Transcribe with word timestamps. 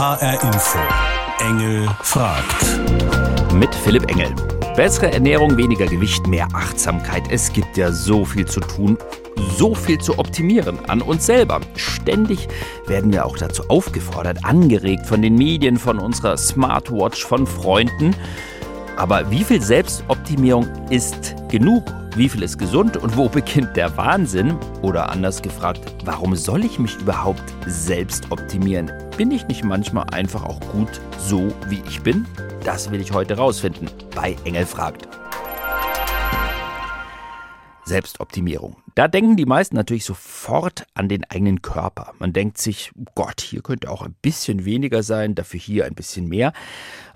HR 0.00 0.42
Info. 0.42 0.78
Engel 1.40 1.86
fragt. 2.00 3.52
Mit 3.52 3.74
Philipp 3.74 4.10
Engel. 4.10 4.34
Bessere 4.74 5.12
Ernährung, 5.12 5.58
weniger 5.58 5.84
Gewicht, 5.84 6.26
mehr 6.26 6.48
Achtsamkeit. 6.54 7.24
Es 7.30 7.52
gibt 7.52 7.76
ja 7.76 7.92
so 7.92 8.24
viel 8.24 8.46
zu 8.46 8.60
tun, 8.60 8.96
so 9.58 9.74
viel 9.74 9.98
zu 9.98 10.18
optimieren 10.18 10.78
an 10.88 11.02
uns 11.02 11.26
selber. 11.26 11.60
Ständig 11.76 12.48
werden 12.86 13.12
wir 13.12 13.26
auch 13.26 13.36
dazu 13.36 13.62
aufgefordert, 13.68 14.42
angeregt 14.42 15.04
von 15.04 15.20
den 15.20 15.34
Medien, 15.34 15.76
von 15.76 15.98
unserer 15.98 16.38
Smartwatch, 16.38 17.22
von 17.22 17.46
Freunden. 17.46 18.16
Aber 18.96 19.30
wie 19.30 19.44
viel 19.44 19.60
Selbstoptimierung 19.60 20.66
ist 20.88 21.34
genug? 21.50 21.84
Wie 22.16 22.30
viel 22.30 22.42
ist 22.42 22.56
gesund 22.56 22.96
und 22.96 23.18
wo 23.18 23.28
beginnt 23.28 23.76
der 23.76 23.94
Wahnsinn? 23.98 24.56
Oder 24.80 25.10
anders 25.10 25.42
gefragt, 25.42 25.92
warum 26.06 26.34
soll 26.36 26.64
ich 26.64 26.78
mich 26.78 26.96
überhaupt 26.96 27.44
selbst 27.66 28.32
optimieren? 28.32 28.90
Bin 29.20 29.32
ich 29.32 29.46
nicht 29.48 29.64
manchmal 29.64 30.06
einfach 30.14 30.44
auch 30.44 30.58
gut 30.72 30.98
so, 31.18 31.52
wie 31.68 31.82
ich 31.86 32.00
bin? 32.00 32.26
Das 32.64 32.90
will 32.90 33.02
ich 33.02 33.12
heute 33.12 33.36
rausfinden 33.36 33.90
bei 34.14 34.34
Engel 34.46 34.64
fragt. 34.64 35.06
Selbstoptimierung. 37.84 38.78
Da 38.94 39.08
denken 39.08 39.36
die 39.36 39.44
meisten 39.44 39.76
natürlich 39.76 40.06
sofort 40.06 40.86
an 40.94 41.10
den 41.10 41.24
eigenen 41.24 41.60
Körper. 41.60 42.14
Man 42.18 42.32
denkt 42.32 42.56
sich, 42.56 42.92
Gott, 43.14 43.42
hier 43.42 43.60
könnte 43.60 43.90
auch 43.90 44.00
ein 44.00 44.16
bisschen 44.22 44.64
weniger 44.64 45.02
sein, 45.02 45.34
dafür 45.34 45.60
hier 45.60 45.84
ein 45.84 45.94
bisschen 45.94 46.26
mehr. 46.26 46.54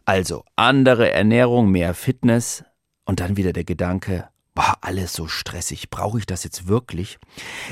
Also 0.05 0.45
andere 0.57 1.11
Ernährung, 1.11 1.71
mehr 1.71 1.95
Fitness 1.95 2.65
und 3.07 3.21
dann 3.21 3.39
wieder 3.39 3.55
der 3.55 3.65
Gedanke, 3.65 4.29
boah, 4.55 4.77
alles 4.81 5.13
so 5.13 5.27
stressig, 5.27 5.91
brauche 5.91 6.19
ich 6.19 6.27
das 6.27 6.45
jetzt 6.45 6.69
wirklich? 6.69 7.19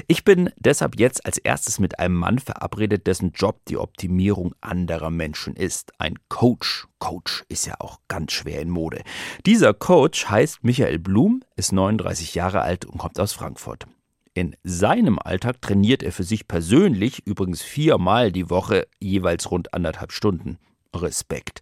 Ich 0.08 0.24
bin 0.24 0.50
deshalb 0.56 0.98
jetzt 0.98 1.24
als 1.24 1.38
erstes 1.38 1.78
mit 1.78 1.98
einem 1.98 2.16
Mann 2.16 2.38
verabredet, 2.38 3.06
dessen 3.06 3.32
Job 3.32 3.60
die 3.68 3.76
Optimierung 3.76 4.54
anderer 4.60 5.10
Menschen 5.10 5.54
ist. 5.54 5.92
Ein 5.98 6.18
Coach. 6.28 6.86
Coach 6.98 7.44
ist 7.48 7.66
ja 7.66 7.74
auch 7.78 8.00
ganz 8.08 8.32
schwer 8.32 8.60
in 8.60 8.70
Mode. 8.70 9.02
Dieser 9.46 9.74
Coach 9.74 10.28
heißt 10.28 10.62
Michael 10.62 10.98
Blum, 10.98 11.42
ist 11.56 11.72
39 11.72 12.34
Jahre 12.34 12.62
alt 12.62 12.84
und 12.84 12.98
kommt 12.98 13.18
aus 13.18 13.32
Frankfurt. 13.32 13.86
In 14.34 14.56
seinem 14.62 15.18
Alltag 15.18 15.60
trainiert 15.60 16.02
er 16.02 16.10
für 16.10 16.24
sich 16.24 16.48
persönlich 16.48 17.26
übrigens 17.26 17.60
viermal 17.62 18.32
die 18.32 18.48
Woche 18.48 18.86
jeweils 18.98 19.50
rund 19.50 19.74
anderthalb 19.74 20.10
Stunden. 20.10 20.58
Respekt. 20.94 21.60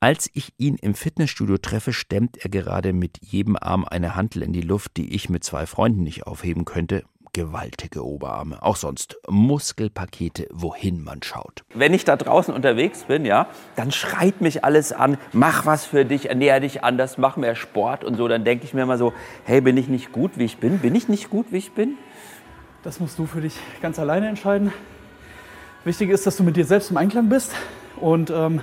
Als 0.00 0.30
ich 0.32 0.52
ihn 0.58 0.76
im 0.76 0.94
Fitnessstudio 0.94 1.58
treffe, 1.58 1.92
stemmt 1.92 2.36
er 2.36 2.50
gerade 2.50 2.92
mit 2.92 3.18
jedem 3.20 3.56
Arm 3.60 3.84
eine 3.84 4.14
Hantel 4.14 4.42
in 4.42 4.52
die 4.52 4.60
Luft, 4.60 4.96
die 4.96 5.12
ich 5.12 5.28
mit 5.28 5.42
zwei 5.42 5.66
Freunden 5.66 6.04
nicht 6.04 6.24
aufheben 6.24 6.64
könnte. 6.64 7.02
Gewaltige 7.32 8.06
Oberarme. 8.06 8.62
Auch 8.62 8.76
sonst 8.76 9.16
Muskelpakete, 9.28 10.46
wohin 10.52 11.02
man 11.02 11.24
schaut. 11.24 11.64
Wenn 11.74 11.94
ich 11.94 12.04
da 12.04 12.14
draußen 12.16 12.54
unterwegs 12.54 13.06
bin, 13.08 13.24
ja, 13.24 13.48
dann 13.74 13.90
schreit 13.90 14.40
mich 14.40 14.64
alles 14.64 14.92
an, 14.92 15.18
mach 15.32 15.66
was 15.66 15.84
für 15.84 16.04
dich, 16.04 16.28
ernähre 16.28 16.60
dich 16.60 16.84
anders, 16.84 17.18
mach 17.18 17.36
mehr 17.36 17.56
Sport 17.56 18.04
und 18.04 18.16
so. 18.16 18.28
Dann 18.28 18.44
denke 18.44 18.66
ich 18.66 18.74
mir 18.74 18.82
immer 18.82 18.98
so, 18.98 19.12
hey, 19.46 19.60
bin 19.60 19.76
ich 19.76 19.88
nicht 19.88 20.12
gut, 20.12 20.38
wie 20.38 20.44
ich 20.44 20.58
bin? 20.58 20.78
Bin 20.78 20.94
ich 20.94 21.08
nicht 21.08 21.28
gut, 21.28 21.46
wie 21.50 21.58
ich 21.58 21.72
bin? 21.72 21.98
Das 22.84 23.00
musst 23.00 23.18
du 23.18 23.26
für 23.26 23.40
dich 23.40 23.56
ganz 23.82 23.98
alleine 23.98 24.28
entscheiden. 24.28 24.72
Wichtig 25.84 26.10
ist, 26.10 26.24
dass 26.24 26.36
du 26.36 26.44
mit 26.44 26.56
dir 26.56 26.64
selbst 26.64 26.92
im 26.92 26.96
Einklang 26.96 27.28
bist 27.28 27.52
und 27.96 28.30
ähm, 28.30 28.62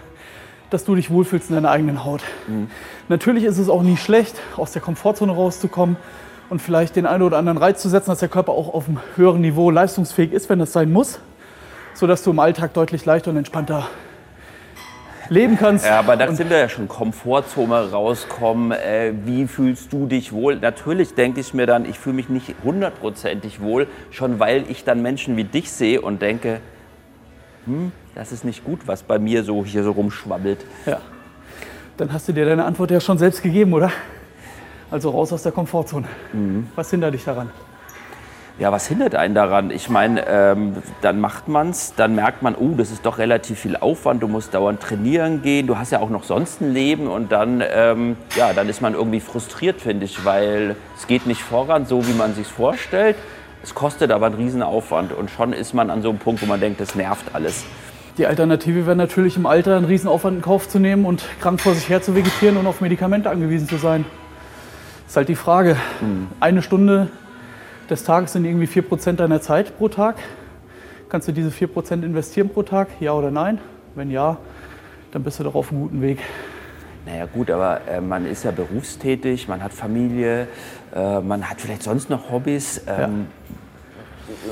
dass 0.69 0.85
du 0.85 0.95
dich 0.95 1.09
wohlfühlst 1.09 1.49
in 1.49 1.55
deiner 1.55 1.71
eigenen 1.71 2.03
Haut. 2.03 2.21
Mhm. 2.47 2.69
Natürlich 3.09 3.43
ist 3.43 3.57
es 3.57 3.69
auch 3.69 3.83
nie 3.83 3.97
schlecht, 3.97 4.35
aus 4.57 4.71
der 4.71 4.81
Komfortzone 4.81 5.31
rauszukommen 5.31 5.97
und 6.49 6.61
vielleicht 6.61 6.95
den 6.95 7.05
einen 7.05 7.23
oder 7.23 7.37
anderen 7.37 7.57
Reiz 7.57 7.81
zu 7.81 7.89
setzen, 7.89 8.09
dass 8.09 8.19
der 8.19 8.29
Körper 8.29 8.51
auch 8.51 8.73
auf 8.73 8.87
einem 8.87 8.99
höheren 9.15 9.41
Niveau 9.41 9.71
leistungsfähig 9.71 10.31
ist, 10.31 10.49
wenn 10.49 10.59
das 10.59 10.73
sein 10.73 10.91
muss, 10.91 11.19
sodass 11.93 12.23
du 12.23 12.31
im 12.31 12.39
Alltag 12.39 12.73
deutlich 12.73 13.05
leichter 13.05 13.31
und 13.31 13.37
entspannter 13.37 13.87
leben 15.29 15.57
kannst. 15.57 15.85
Ja, 15.85 15.99
aber 15.99 16.17
da 16.17 16.31
sind 16.31 16.49
wir 16.49 16.57
ja 16.57 16.69
schon 16.69 16.87
Komfortzone 16.87 17.91
rauskommen. 17.91 18.71
Äh, 18.71 19.13
wie 19.25 19.47
fühlst 19.47 19.91
du 19.91 20.05
dich 20.05 20.31
wohl? 20.31 20.57
Natürlich 20.57 21.15
denke 21.15 21.39
ich 21.39 21.53
mir 21.53 21.65
dann, 21.65 21.85
ich 21.85 21.97
fühle 21.97 22.15
mich 22.15 22.29
nicht 22.29 22.53
hundertprozentig 22.63 23.61
wohl, 23.61 23.87
schon 24.11 24.39
weil 24.39 24.69
ich 24.69 24.83
dann 24.83 25.01
Menschen 25.01 25.37
wie 25.37 25.43
dich 25.43 25.71
sehe 25.71 26.01
und 26.01 26.21
denke, 26.21 26.59
hm, 27.65 27.91
das 28.13 28.31
ist 28.31 28.45
nicht 28.45 28.63
gut, 28.63 28.81
was 28.85 29.03
bei 29.03 29.19
mir 29.19 29.43
so 29.43 29.65
hier 29.65 29.83
so 29.83 29.91
rumschwabbelt. 29.91 30.65
Ja. 30.85 30.99
Dann 31.97 32.11
hast 32.11 32.27
du 32.27 32.33
dir 32.33 32.45
deine 32.45 32.65
Antwort 32.65 32.91
ja 32.91 32.99
schon 32.99 33.17
selbst 33.17 33.41
gegeben, 33.41 33.73
oder? 33.73 33.91
Also 34.91 35.09
raus 35.09 35.33
aus 35.33 35.43
der 35.43 35.51
Komfortzone. 35.51 36.07
Mhm. 36.33 36.67
Was 36.75 36.89
hindert 36.91 37.13
dich 37.13 37.23
daran? 37.23 37.49
Ja, 38.57 38.71
was 38.71 38.87
hindert 38.87 39.15
einen 39.15 39.35
daran? 39.35 39.69
Ich 39.69 39.89
meine, 39.89 40.25
ähm, 40.29 40.77
dann 41.01 41.19
macht 41.19 41.49
man 41.49 41.71
es, 41.71 41.93
dann 41.95 42.15
merkt 42.15 42.41
man, 42.41 42.55
oh, 42.55 42.73
das 42.77 42.89
ist 42.89 43.05
doch 43.05 43.17
relativ 43.17 43.59
viel 43.59 43.75
Aufwand, 43.75 44.23
du 44.23 44.29
musst 44.29 44.53
dauernd 44.53 44.79
trainieren 44.79 45.41
gehen, 45.41 45.67
du 45.67 45.77
hast 45.77 45.91
ja 45.91 45.99
auch 45.99 46.09
noch 46.09 46.23
sonst 46.23 46.61
ein 46.61 46.73
Leben 46.73 47.07
und 47.07 47.33
dann, 47.33 47.61
ähm, 47.69 48.15
ja, 48.37 48.53
dann 48.53 48.69
ist 48.69 48.81
man 48.81 48.93
irgendwie 48.93 49.19
frustriert, 49.19 49.81
finde 49.81 50.05
ich, 50.05 50.23
weil 50.23 50.77
es 50.97 51.05
geht 51.05 51.27
nicht 51.27 51.41
voran, 51.41 51.85
so 51.85 52.07
wie 52.07 52.13
man 52.13 52.33
sich 52.33 52.47
vorstellt. 52.47 53.17
Es 53.65 53.73
kostet 53.73 54.11
aber 54.11 54.27
einen 54.27 54.35
riesen 54.35 54.61
Aufwand 54.61 55.11
und 55.11 55.31
schon 55.31 55.51
ist 55.51 55.73
man 55.73 55.89
an 55.89 56.03
so 56.03 56.09
einem 56.09 56.19
Punkt, 56.19 56.39
wo 56.43 56.45
man 56.45 56.59
denkt, 56.59 56.79
das 56.79 56.93
nervt 56.93 57.33
alles. 57.33 57.65
Die 58.19 58.27
Alternative 58.27 58.85
wäre 58.85 58.95
natürlich 58.95 59.37
im 59.37 59.47
Alter 59.47 59.75
einen 59.75 59.87
Riesenaufwand 59.87 60.35
in 60.35 60.41
Kauf 60.43 60.69
zu 60.69 60.77
nehmen 60.77 61.03
und 61.03 61.25
krank 61.41 61.59
vor 61.59 61.73
sich 61.73 61.89
her 61.89 61.99
zu 61.99 62.13
vegetieren 62.13 62.57
und 62.57 62.67
auf 62.67 62.79
Medikamente 62.79 63.27
angewiesen 63.27 63.67
zu 63.67 63.77
sein. 63.77 64.05
Das 65.01 65.13
ist 65.13 65.17
halt 65.17 65.29
die 65.29 65.35
Frage. 65.35 65.77
Mhm. 65.99 66.27
Eine 66.39 66.61
Stunde 66.61 67.07
des 67.89 68.03
Tages 68.03 68.33
sind 68.33 68.45
irgendwie 68.45 68.67
4% 68.67 69.13
deiner 69.13 69.41
Zeit 69.41 69.75
pro 69.79 69.89
Tag. 69.89 70.17
Kannst 71.09 71.27
du 71.27 71.31
diese 71.31 71.49
4% 71.49 72.03
investieren 72.03 72.49
pro 72.49 72.61
Tag? 72.61 72.89
Ja 72.99 73.13
oder 73.13 73.31
nein? 73.31 73.57
Wenn 73.95 74.11
ja, 74.11 74.37
dann 75.11 75.23
bist 75.23 75.39
du 75.39 75.43
doch 75.43 75.55
auf 75.55 75.71
einem 75.71 75.81
guten 75.81 76.03
Weg. 76.03 76.19
Naja 77.05 77.27
gut, 77.31 77.51
aber 77.51 77.81
äh, 77.87 78.01
man 78.01 78.25
ist 78.25 78.43
ja 78.43 78.51
berufstätig, 78.51 79.47
man 79.47 79.63
hat 79.63 79.73
Familie, 79.73 80.47
äh, 80.95 81.19
man 81.19 81.49
hat 81.49 81.61
vielleicht 81.61 81.83
sonst 81.83 82.09
noch 82.09 82.31
Hobbys. 82.31 82.81
Ähm, 82.87 82.97
ja 82.97 83.09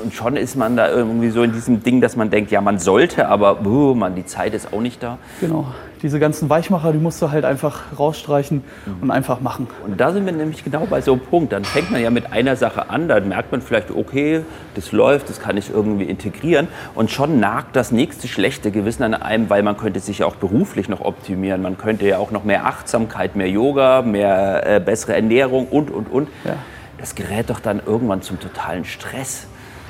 und 0.02 0.14
schon 0.14 0.36
ist 0.36 0.56
man 0.56 0.76
da 0.76 0.88
irgendwie 0.88 1.30
so 1.30 1.42
in 1.42 1.52
diesem 1.52 1.82
Ding, 1.82 2.00
dass 2.00 2.16
man 2.16 2.30
denkt, 2.30 2.50
ja, 2.50 2.60
man 2.60 2.78
sollte, 2.78 3.28
aber 3.28 3.64
oh, 3.64 3.94
man, 3.94 4.14
die 4.14 4.24
Zeit 4.24 4.54
ist 4.54 4.72
auch 4.72 4.80
nicht 4.80 5.02
da. 5.02 5.18
Genau. 5.40 5.66
Diese 6.04 6.20
ganzen 6.20 6.50
Weichmacher, 6.50 6.92
die 6.92 6.98
musst 6.98 7.22
du 7.22 7.30
halt 7.30 7.46
einfach 7.46 7.98
rausstreichen 7.98 8.62
mhm. 8.84 9.02
und 9.02 9.10
einfach 9.10 9.40
machen. 9.40 9.68
Und 9.86 9.98
da 9.98 10.12
sind 10.12 10.26
wir 10.26 10.34
nämlich 10.34 10.62
genau 10.62 10.84
bei 10.84 11.00
so 11.00 11.14
einem 11.14 11.22
Punkt. 11.22 11.54
Dann 11.54 11.64
fängt 11.64 11.90
man 11.90 12.02
ja 12.02 12.10
mit 12.10 12.30
einer 12.30 12.56
Sache 12.56 12.90
an, 12.90 13.08
dann 13.08 13.26
merkt 13.26 13.52
man 13.52 13.62
vielleicht, 13.62 13.90
okay, 13.90 14.42
das 14.74 14.92
läuft, 14.92 15.30
das 15.30 15.40
kann 15.40 15.56
ich 15.56 15.70
irgendwie 15.70 16.04
integrieren. 16.04 16.68
Und 16.94 17.10
schon 17.10 17.40
nagt 17.40 17.74
das 17.74 17.90
nächste 17.90 18.28
schlechte 18.28 18.70
Gewissen 18.70 19.02
an 19.02 19.14
einem, 19.14 19.48
weil 19.48 19.62
man 19.62 19.78
könnte 19.78 19.98
sich 19.98 20.18
ja 20.18 20.26
auch 20.26 20.36
beruflich 20.36 20.90
noch 20.90 21.00
optimieren. 21.00 21.62
Man 21.62 21.78
könnte 21.78 22.06
ja 22.06 22.18
auch 22.18 22.30
noch 22.30 22.44
mehr 22.44 22.66
Achtsamkeit, 22.66 23.34
mehr 23.34 23.48
Yoga, 23.48 24.02
mehr 24.02 24.76
äh, 24.76 24.80
bessere 24.80 25.14
Ernährung 25.14 25.68
und, 25.68 25.90
und, 25.90 26.12
und. 26.12 26.28
Ja. 26.44 26.56
Das 26.98 27.14
gerät 27.14 27.48
doch 27.48 27.60
dann 27.60 27.80
irgendwann 27.84 28.20
zum 28.20 28.38
totalen 28.38 28.84
Stress. 28.84 29.46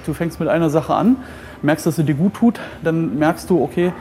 Du 0.07 0.15
fängst 0.15 0.39
mit 0.39 0.49
einer 0.49 0.71
Sache 0.71 0.95
an, 0.95 1.17
merkst, 1.63 1.87
dass 1.87 1.97
sie 1.97 2.05
dir 2.05 2.15
gut 2.15 2.35
tut, 2.35 2.61
dann 2.85 3.19
merkst 3.19 3.51
du, 3.51 3.61
okay, 3.61 3.93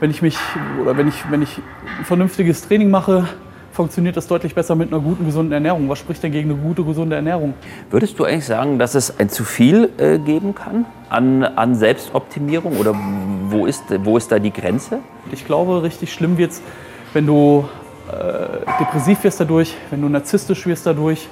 wenn 0.00 0.10
ich 0.10 0.22
mich 0.22 0.36
oder 0.82 0.96
wenn 0.96 1.08
ich, 1.08 1.30
wenn 1.30 1.42
ich 1.42 1.58
ein 1.98 2.04
vernünftiges 2.04 2.66
Training 2.66 2.90
mache, 2.90 3.28
funktioniert 3.72 4.16
das 4.16 4.26
deutlich 4.26 4.54
besser 4.54 4.74
mit 4.74 4.92
einer 4.92 5.00
guten, 5.00 5.24
gesunden 5.24 5.52
Ernährung. 5.52 5.88
Was 5.88 5.98
spricht 5.98 6.22
denn 6.22 6.32
gegen 6.32 6.50
eine 6.50 6.58
gute, 6.58 6.82
gesunde 6.82 7.16
Ernährung? 7.16 7.54
Würdest 7.90 8.18
du 8.18 8.24
eigentlich 8.24 8.46
sagen, 8.46 8.78
dass 8.78 8.94
es 8.94 9.18
ein 9.18 9.28
zu 9.28 9.44
viel 9.44 9.90
äh, 9.98 10.18
geben 10.18 10.54
kann 10.54 10.86
an, 11.08 11.44
an 11.44 11.74
Selbstoptimierung 11.74 12.78
oder 12.78 12.94
wo 13.48 13.66
ist, 13.66 13.84
wo 14.04 14.16
ist 14.16 14.32
da 14.32 14.38
die 14.38 14.52
Grenze? 14.52 14.98
Ich 15.30 15.46
glaube, 15.46 15.82
richtig 15.82 16.12
schlimm 16.12 16.36
wird 16.38 16.52
es, 16.52 16.62
wenn 17.12 17.26
du 17.26 17.68
äh, 18.08 18.66
depressiv 18.80 19.22
wirst 19.22 19.40
dadurch, 19.40 19.74
wenn 19.90 20.00
du 20.00 20.08
narzisstisch 20.08 20.66
wirst 20.66 20.86
dadurch, 20.86 21.28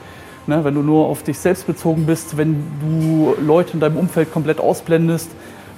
Ne, 0.49 0.65
wenn 0.65 0.73
du 0.73 0.81
nur 0.81 1.09
auf 1.09 1.23
dich 1.23 1.39
selbst 1.39 1.67
bezogen 1.67 2.07
bist, 2.07 2.39
wenn 2.39 2.65
du 2.81 3.35
Leute 3.39 3.75
in 3.75 3.81
deinem 3.81 3.99
Umfeld 3.99 4.33
komplett 4.33 4.61
ausblendest, 4.61 5.29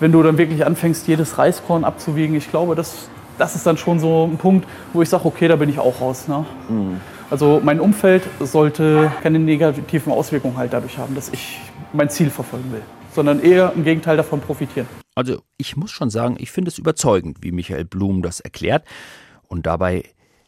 wenn 0.01 0.13
du 0.13 0.23
dann 0.23 0.39
wirklich 0.39 0.67
anfängst, 0.67 1.07
jedes 1.07 1.39
Reiskorn 1.39 1.85
abzuwiegen. 1.85 2.35
Ich 2.35 2.51
glaube, 2.51 2.75
das, 2.75 3.09
das 3.39 3.55
ist 3.55 3.67
dann 3.67 3.77
schon 3.77 4.01
so 4.01 4.25
ein 4.25 4.39
Punkt, 4.39 4.67
wo 4.93 5.03
ich 5.03 5.09
sage, 5.09 5.27
okay, 5.27 5.47
da 5.47 5.57
bin 5.57 5.69
ich 5.69 5.79
auch 5.79 6.01
raus. 6.01 6.27
Ne? 6.27 6.45
Mhm. 6.69 7.01
Also 7.31 7.61
mein 7.63 7.79
Umfeld 7.79 8.25
sollte 8.41 9.13
keine 9.23 9.39
negativen 9.39 10.13
Auswirkungen 10.13 10.57
halt 10.57 10.73
dadurch 10.73 10.99
haben, 10.99 11.15
dass 11.15 11.29
ich 11.29 11.61
mein 11.93 12.11
Ziel 12.11 12.31
verfolgen 12.31 12.73
will, 12.73 12.83
sondern 13.15 13.41
eher 13.41 13.73
im 13.77 13.85
Gegenteil 13.85 14.17
davon 14.17 14.41
profitieren. 14.41 14.89
Also 15.15 15.43
ich 15.57 15.77
muss 15.77 15.91
schon 15.91 16.11
sagen, 16.11 16.37
ich 16.39 16.51
finde 16.51 16.71
es 16.71 16.79
überzeugend, 16.79 17.39
wie 17.43 17.53
Michael 17.53 17.85
Blum 17.85 18.23
das 18.23 18.41
erklärt 18.41 18.85
und 19.47 19.67
dabei 19.67 20.05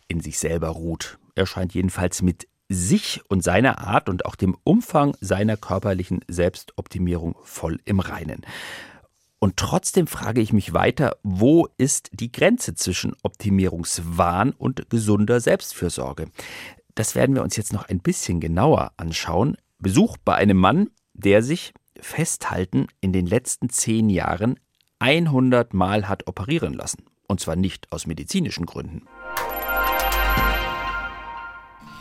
in 0.09 0.21
sich 0.21 0.39
selber 0.39 0.69
ruht. 0.69 1.19
Er 1.35 1.47
scheint 1.47 1.75
jedenfalls 1.75 2.23
mit 2.23 2.49
sich 2.69 3.21
und 3.29 3.45
seiner 3.45 3.79
Art 3.79 4.09
und 4.09 4.25
auch 4.25 4.35
dem 4.35 4.57
Umfang 4.65 5.15
seiner 5.21 5.57
körperlichen 5.57 6.21
Selbstoptimierung 6.27 7.37
voll 7.43 7.81
im 7.85 8.01
Reinen. 8.01 8.43
Und 9.43 9.57
trotzdem 9.57 10.07
frage 10.07 10.41
ich 10.41 10.53
mich 10.53 10.73
weiter, 10.73 11.17
wo 11.25 11.67
ist 11.77 12.11
die 12.13 12.31
Grenze 12.31 12.77
zwischen 12.77 13.17
Optimierungswahn 13.25 14.53
und 14.53 14.89
gesunder 14.89 15.41
Selbstfürsorge? 15.41 16.29
Das 16.95 17.17
werden 17.17 17.35
wir 17.35 17.43
uns 17.43 17.57
jetzt 17.57 17.73
noch 17.73 17.89
ein 17.89 17.99
bisschen 17.99 18.39
genauer 18.39 18.93
anschauen. 18.99 19.57
Besuch 19.81 20.17
bei 20.25 20.37
einem 20.37 20.59
Mann, 20.59 20.91
der 21.13 21.43
sich 21.43 21.75
festhalten 21.99 22.87
in 23.01 23.13
den 23.13 23.27
letzten 23.27 23.69
zehn 23.69 24.11
Jahren 24.11 24.61
100 25.01 25.75
Mal 25.75 26.09
hat 26.09 26.29
operieren 26.29 26.75
lassen. 26.75 27.07
Und 27.27 27.41
zwar 27.41 27.57
nicht 27.57 27.91
aus 27.91 28.07
medizinischen 28.07 28.65
Gründen. 28.65 29.09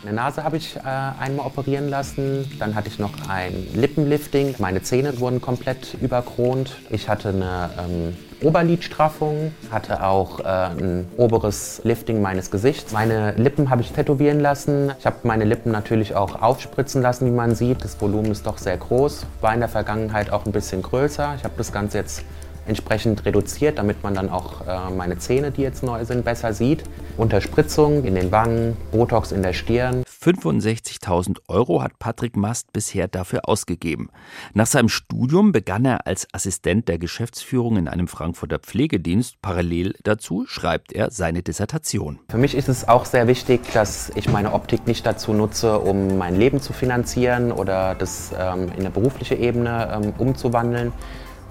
Eine 0.03 0.13
Nase 0.13 0.43
habe 0.43 0.57
ich 0.57 0.77
äh, 0.77 0.79
einmal 0.81 1.45
operieren 1.45 1.87
lassen. 1.87 2.49
Dann 2.57 2.73
hatte 2.73 2.87
ich 2.87 2.97
noch 2.97 3.11
ein 3.29 3.67
Lippenlifting. 3.75 4.55
Meine 4.57 4.81
Zähne 4.81 5.19
wurden 5.19 5.41
komplett 5.41 5.95
überkront. 6.01 6.77
Ich 6.89 7.07
hatte 7.07 7.29
eine 7.29 7.69
ähm, 7.77 8.17
Oberlidstraffung, 8.41 9.53
hatte 9.69 10.03
auch 10.03 10.39
äh, 10.39 10.43
ein 10.43 11.07
oberes 11.17 11.81
Lifting 11.83 12.19
meines 12.19 12.49
Gesichts. 12.49 12.91
Meine 12.93 13.33
Lippen 13.33 13.69
habe 13.69 13.83
ich 13.83 13.91
tätowieren 13.91 14.39
lassen. 14.39 14.91
Ich 14.97 15.05
habe 15.05 15.17
meine 15.21 15.45
Lippen 15.45 15.71
natürlich 15.71 16.15
auch 16.15 16.41
aufspritzen 16.41 17.03
lassen, 17.03 17.27
wie 17.27 17.31
man 17.31 17.53
sieht. 17.53 17.83
Das 17.83 18.01
Volumen 18.01 18.31
ist 18.31 18.47
doch 18.47 18.57
sehr 18.57 18.77
groß. 18.77 19.27
War 19.41 19.53
in 19.53 19.59
der 19.59 19.69
Vergangenheit 19.69 20.31
auch 20.31 20.47
ein 20.47 20.51
bisschen 20.51 20.81
größer. 20.81 21.35
Ich 21.37 21.43
habe 21.43 21.53
das 21.57 21.71
Ganze 21.71 21.99
jetzt 21.99 22.23
entsprechend 22.65 23.25
reduziert, 23.25 23.77
damit 23.77 24.03
man 24.03 24.13
dann 24.13 24.29
auch 24.29 24.65
äh, 24.67 24.89
meine 24.91 25.17
Zähne, 25.17 25.51
die 25.51 25.61
jetzt 25.61 25.83
neu 25.83 26.05
sind, 26.05 26.25
besser 26.25 26.53
sieht. 26.53 26.83
Unterspritzung 27.17 28.03
in 28.03 28.15
den 28.15 28.31
Wangen, 28.31 28.77
Botox 28.91 29.31
in 29.31 29.43
der 29.43 29.53
Stirn. 29.53 30.03
65.000 30.23 31.37
Euro 31.47 31.81
hat 31.81 31.97
Patrick 31.97 32.37
Mast 32.37 32.71
bisher 32.73 33.07
dafür 33.07 33.49
ausgegeben. 33.49 34.09
Nach 34.53 34.67
seinem 34.67 34.89
Studium 34.89 35.51
begann 35.51 35.83
er 35.83 36.05
als 36.05 36.27
Assistent 36.31 36.87
der 36.87 36.99
Geschäftsführung 36.99 37.77
in 37.77 37.87
einem 37.87 38.07
Frankfurter 38.07 38.59
Pflegedienst. 38.59 39.41
Parallel 39.41 39.95
dazu 40.03 40.45
schreibt 40.45 40.93
er 40.93 41.09
seine 41.09 41.41
Dissertation. 41.41 42.19
Für 42.29 42.37
mich 42.37 42.53
ist 42.53 42.69
es 42.69 42.87
auch 42.87 43.05
sehr 43.05 43.27
wichtig, 43.27 43.61
dass 43.73 44.11
ich 44.13 44.29
meine 44.29 44.53
Optik 44.53 44.85
nicht 44.85 45.05
dazu 45.07 45.33
nutze, 45.33 45.79
um 45.79 46.19
mein 46.19 46.35
Leben 46.35 46.61
zu 46.61 46.71
finanzieren 46.71 47.51
oder 47.51 47.95
das 47.95 48.31
ähm, 48.37 48.69
in 48.73 48.81
eine 48.81 48.91
berufliche 48.91 49.35
Ebene 49.35 50.01
ähm, 50.03 50.13
umzuwandeln. 50.19 50.93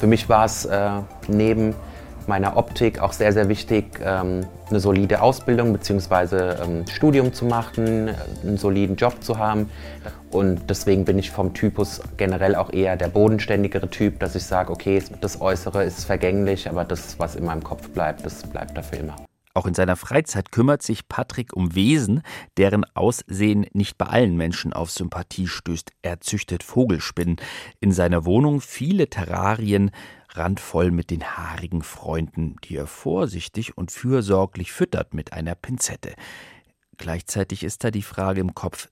Für 0.01 0.07
mich 0.07 0.31
war 0.31 0.47
es 0.47 0.65
äh, 0.65 0.91
neben 1.29 1.75
meiner 2.27 2.57
Optik 2.57 3.01
auch 3.01 3.13
sehr, 3.13 3.35
sehr 3.35 3.51
wichtig, 3.51 4.01
ähm, 4.03 4.47
eine 4.71 4.81
solide 4.81 5.21
Ausbildung 5.21 5.75
bzw. 5.75 6.63
Ähm, 6.65 6.85
Studium 6.91 7.35
zu 7.35 7.45
machen, 7.45 8.09
einen 8.43 8.57
soliden 8.57 8.97
Job 8.97 9.23
zu 9.23 9.37
haben. 9.37 9.69
Und 10.31 10.71
deswegen 10.71 11.05
bin 11.05 11.19
ich 11.19 11.31
vom 11.31 11.53
Typus 11.53 12.01
generell 12.17 12.55
auch 12.55 12.73
eher 12.73 12.97
der 12.97 13.09
bodenständigere 13.09 13.91
Typ, 13.91 14.21
dass 14.21 14.35
ich 14.35 14.45
sage, 14.45 14.73
okay, 14.73 15.03
das 15.21 15.39
Äußere 15.39 15.85
ist 15.85 16.07
vergänglich, 16.07 16.67
aber 16.67 16.87
das, 16.87 17.19
was 17.19 17.37
in 17.37 17.45
meinem 17.45 17.63
Kopf 17.63 17.91
bleibt, 17.91 18.25
das 18.25 18.43
bleibt 18.45 18.79
dafür 18.79 19.01
immer. 19.01 19.17
Auch 19.53 19.67
in 19.67 19.75
seiner 19.75 19.97
Freizeit 19.97 20.53
kümmert 20.53 20.83
sich 20.83 21.09
Patrick 21.09 21.55
um 21.55 21.75
Wesen, 21.75 22.23
deren 22.57 22.85
Aussehen 22.95 23.67
nicht 23.73 23.99
bei 23.99 24.07
allen 24.07 24.37
Menschen 24.37 24.73
auf 24.73 24.91
Sympathie 24.91 25.49
stößt. 25.49 25.91
Er 26.03 26.21
züchtet 26.21 26.63
Vogelspinnen. 26.63 27.37
In 27.81 27.91
seiner 27.91 28.25
Wohnung 28.25 28.61
viele 28.61 29.11
Terrarien, 29.11 29.91
randvoll 30.35 30.93
mit 30.93 31.11
den 31.11 31.25
haarigen 31.25 31.83
Freunden, 31.83 32.57
die 32.65 32.77
er 32.77 32.87
vorsichtig 32.87 33.77
und 33.77 33.91
fürsorglich 33.91 34.73
füttert 34.73 35.15
mit 35.15 35.33
einer 35.33 35.57
Pinzette. 35.57 36.15
Gleichzeitig 36.97 37.65
ist 37.65 37.83
da 37.83 37.91
die 37.91 38.03
Frage 38.03 38.41
im 38.41 38.55
Kopf, 38.55 38.89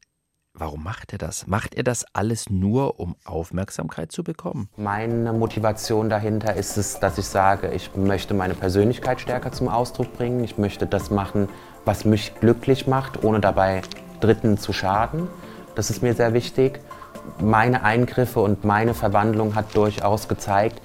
Warum 0.54 0.82
macht 0.82 1.12
er 1.12 1.18
das? 1.18 1.46
Macht 1.46 1.74
er 1.74 1.84
das 1.84 2.04
alles 2.14 2.50
nur, 2.50 2.98
um 2.98 3.14
Aufmerksamkeit 3.24 4.10
zu 4.10 4.24
bekommen? 4.24 4.68
Meine 4.76 5.32
Motivation 5.32 6.10
dahinter 6.10 6.54
ist 6.54 6.76
es, 6.76 6.98
dass 6.98 7.16
ich 7.16 7.26
sage, 7.26 7.70
ich 7.70 7.94
möchte 7.94 8.34
meine 8.34 8.54
Persönlichkeit 8.54 9.20
stärker 9.20 9.52
zum 9.52 9.68
Ausdruck 9.68 10.16
bringen. 10.16 10.42
Ich 10.42 10.58
möchte 10.58 10.86
das 10.86 11.10
machen, 11.10 11.48
was 11.84 12.04
mich 12.04 12.34
glücklich 12.40 12.86
macht, 12.86 13.22
ohne 13.22 13.40
dabei 13.40 13.82
Dritten 14.20 14.58
zu 14.58 14.72
schaden. 14.72 15.28
Das 15.76 15.90
ist 15.90 16.02
mir 16.02 16.14
sehr 16.14 16.34
wichtig. 16.34 16.80
Meine 17.40 17.84
Eingriffe 17.84 18.40
und 18.40 18.64
meine 18.64 18.94
Verwandlung 18.94 19.54
hat 19.54 19.76
durchaus 19.76 20.26
gezeigt, 20.26 20.80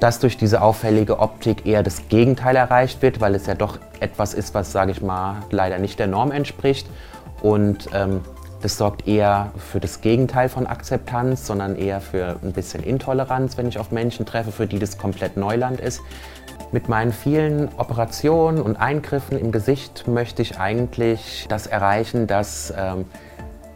dass 0.00 0.18
durch 0.18 0.36
diese 0.36 0.60
auffällige 0.60 1.18
Optik 1.20 1.64
eher 1.64 1.82
das 1.82 2.08
Gegenteil 2.08 2.56
erreicht 2.56 3.00
wird, 3.00 3.20
weil 3.20 3.34
es 3.34 3.46
ja 3.46 3.54
doch 3.54 3.78
etwas 4.00 4.34
ist, 4.34 4.52
was, 4.52 4.72
sage 4.72 4.90
ich 4.90 5.00
mal, 5.00 5.36
leider 5.50 5.78
nicht 5.78 5.98
der 5.98 6.08
Norm 6.08 6.30
entspricht. 6.30 6.86
Und 7.40 7.88
ähm, 7.94 8.20
das 8.62 8.78
sorgt 8.78 9.06
eher 9.06 9.52
für 9.58 9.80
das 9.80 10.00
Gegenteil 10.00 10.48
von 10.48 10.66
Akzeptanz, 10.66 11.46
sondern 11.46 11.76
eher 11.76 12.00
für 12.00 12.36
ein 12.42 12.52
bisschen 12.52 12.82
Intoleranz, 12.82 13.56
wenn 13.56 13.68
ich 13.68 13.78
auf 13.78 13.90
Menschen 13.90 14.26
treffe, 14.26 14.52
für 14.52 14.66
die 14.66 14.78
das 14.78 14.98
komplett 14.98 15.36
Neuland 15.36 15.80
ist. 15.80 16.00
Mit 16.72 16.88
meinen 16.88 17.12
vielen 17.12 17.68
Operationen 17.76 18.60
und 18.60 18.76
Eingriffen 18.76 19.38
im 19.38 19.52
Gesicht 19.52 20.08
möchte 20.08 20.42
ich 20.42 20.58
eigentlich 20.58 21.46
das 21.48 21.66
erreichen, 21.66 22.26
dass 22.26 22.72
ähm, 22.76 23.04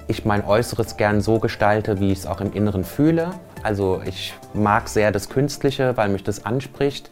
ich 0.08 0.24
mein 0.24 0.44
Äußeres 0.44 0.96
gern 0.96 1.20
so 1.20 1.38
gestalte, 1.38 2.00
wie 2.00 2.10
ich 2.10 2.20
es 2.20 2.26
auch 2.26 2.40
im 2.40 2.52
Inneren 2.52 2.84
fühle. 2.84 3.30
Also 3.62 4.02
ich 4.04 4.34
mag 4.54 4.88
sehr 4.88 5.12
das 5.12 5.28
Künstliche, 5.28 5.96
weil 5.96 6.08
mich 6.08 6.24
das 6.24 6.44
anspricht. 6.44 7.10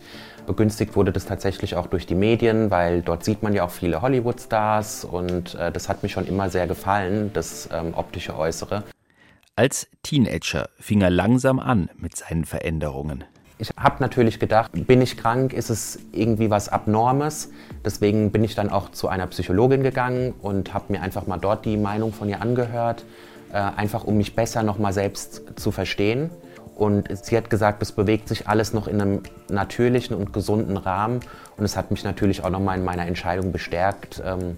Begünstigt 0.49 0.97
wurde 0.97 1.13
das 1.13 1.27
tatsächlich 1.27 1.77
auch 1.77 1.89
durch 1.89 2.07
die 2.07 2.15
Medien, 2.15 2.71
weil 2.71 3.03
dort 3.03 3.23
sieht 3.23 3.43
man 3.43 3.53
ja 3.53 3.65
auch 3.65 3.71
viele 3.71 4.01
Hollywood-Stars 4.01 5.05
und 5.05 5.55
äh, 5.57 5.71
das 5.71 5.91
hat 5.91 6.03
mir 6.03 6.09
schon 6.09 6.27
immer 6.27 6.49
sehr 6.49 6.67
gefallen, 6.67 7.31
das 7.35 7.69
ähm, 7.71 7.93
optische 7.93 8.35
Äußere. 8.35 8.83
Als 9.57 9.89
Teenager 10.03 10.71
fing 10.81 11.03
er 11.03 11.11
langsam 11.11 11.59
an 11.59 11.91
mit 11.99 12.17
seinen 12.17 12.47
Veränderungen. 12.47 13.25
Ich 13.59 13.75
habe 13.77 13.97
natürlich 14.01 14.41
gedacht, 14.41 14.71
bin 14.73 15.03
ich 15.03 15.19
krank, 15.19 15.53
ist 15.53 15.69
es 15.69 15.99
irgendwie 16.13 16.49
was 16.49 16.71
Abnormes. 16.71 17.51
Deswegen 17.85 18.33
bin 18.33 18.43
ich 18.43 18.55
dann 18.55 18.71
auch 18.71 18.91
zu 18.91 19.09
einer 19.09 19.27
Psychologin 19.27 19.83
gegangen 19.83 20.33
und 20.41 20.73
habe 20.73 20.95
mir 20.95 21.03
einfach 21.03 21.27
mal 21.27 21.37
dort 21.37 21.67
die 21.67 21.77
Meinung 21.77 22.15
von 22.15 22.27
ihr 22.27 22.41
angehört, 22.41 23.05
äh, 23.53 23.57
einfach 23.57 24.05
um 24.05 24.17
mich 24.17 24.35
besser 24.35 24.63
noch 24.63 24.79
mal 24.79 24.95
selbst 24.95 25.43
zu 25.57 25.73
verstehen. 25.73 26.31
Und 26.79 27.09
sie 27.25 27.37
hat 27.37 27.51
gesagt, 27.51 27.83
es 27.83 27.91
bewegt 27.91 28.29
sich 28.29 28.47
alles 28.47 28.73
noch 28.73 28.87
in 28.87 29.01
einem 29.01 29.23
natürlichen 29.51 30.17
und 30.17 30.33
gesunden 30.33 30.77
Rahmen. 30.77 31.19
Und 31.57 31.65
es 31.65 31.77
hat 31.77 31.91
mich 31.91 32.05
natürlich 32.05 32.45
auch 32.45 32.51
nochmal 32.51 32.79
in 32.79 32.85
meiner 32.85 33.05
Entscheidung 33.05 33.51
bestärkt, 33.51 34.23
ähm, 34.25 34.57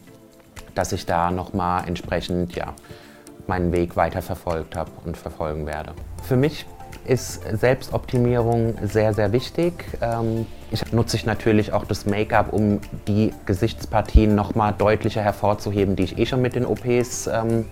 dass 0.74 0.92
ich 0.92 1.06
da 1.06 1.30
nochmal 1.30 1.88
entsprechend 1.88 2.54
ja, 2.54 2.74
meinen 3.46 3.72
Weg 3.72 3.96
weiter 3.96 4.20
verfolgt 4.20 4.76
habe 4.76 4.90
und 5.06 5.16
verfolgen 5.16 5.64
werde. 5.64 5.94
Für 6.22 6.36
mich 6.36 6.66
ist 7.06 7.42
Selbstoptimierung 7.58 8.74
sehr, 8.82 9.14
sehr 9.14 9.32
wichtig. 9.32 9.72
Ähm, 10.02 10.46
ich 10.70 10.92
nutze 10.92 11.16
ich 11.16 11.24
natürlich 11.24 11.72
auch 11.72 11.86
das 11.86 12.04
Make-up, 12.04 12.52
um 12.52 12.82
die 13.08 13.32
Gesichtspartien 13.46 14.34
nochmal 14.34 14.74
deutlicher 14.76 15.22
hervorzuheben, 15.22 15.96
die 15.96 16.04
ich 16.04 16.18
eh 16.18 16.26
schon 16.26 16.42
mit 16.42 16.54
den 16.54 16.66
OPs 16.66 17.28
ähm, 17.28 17.64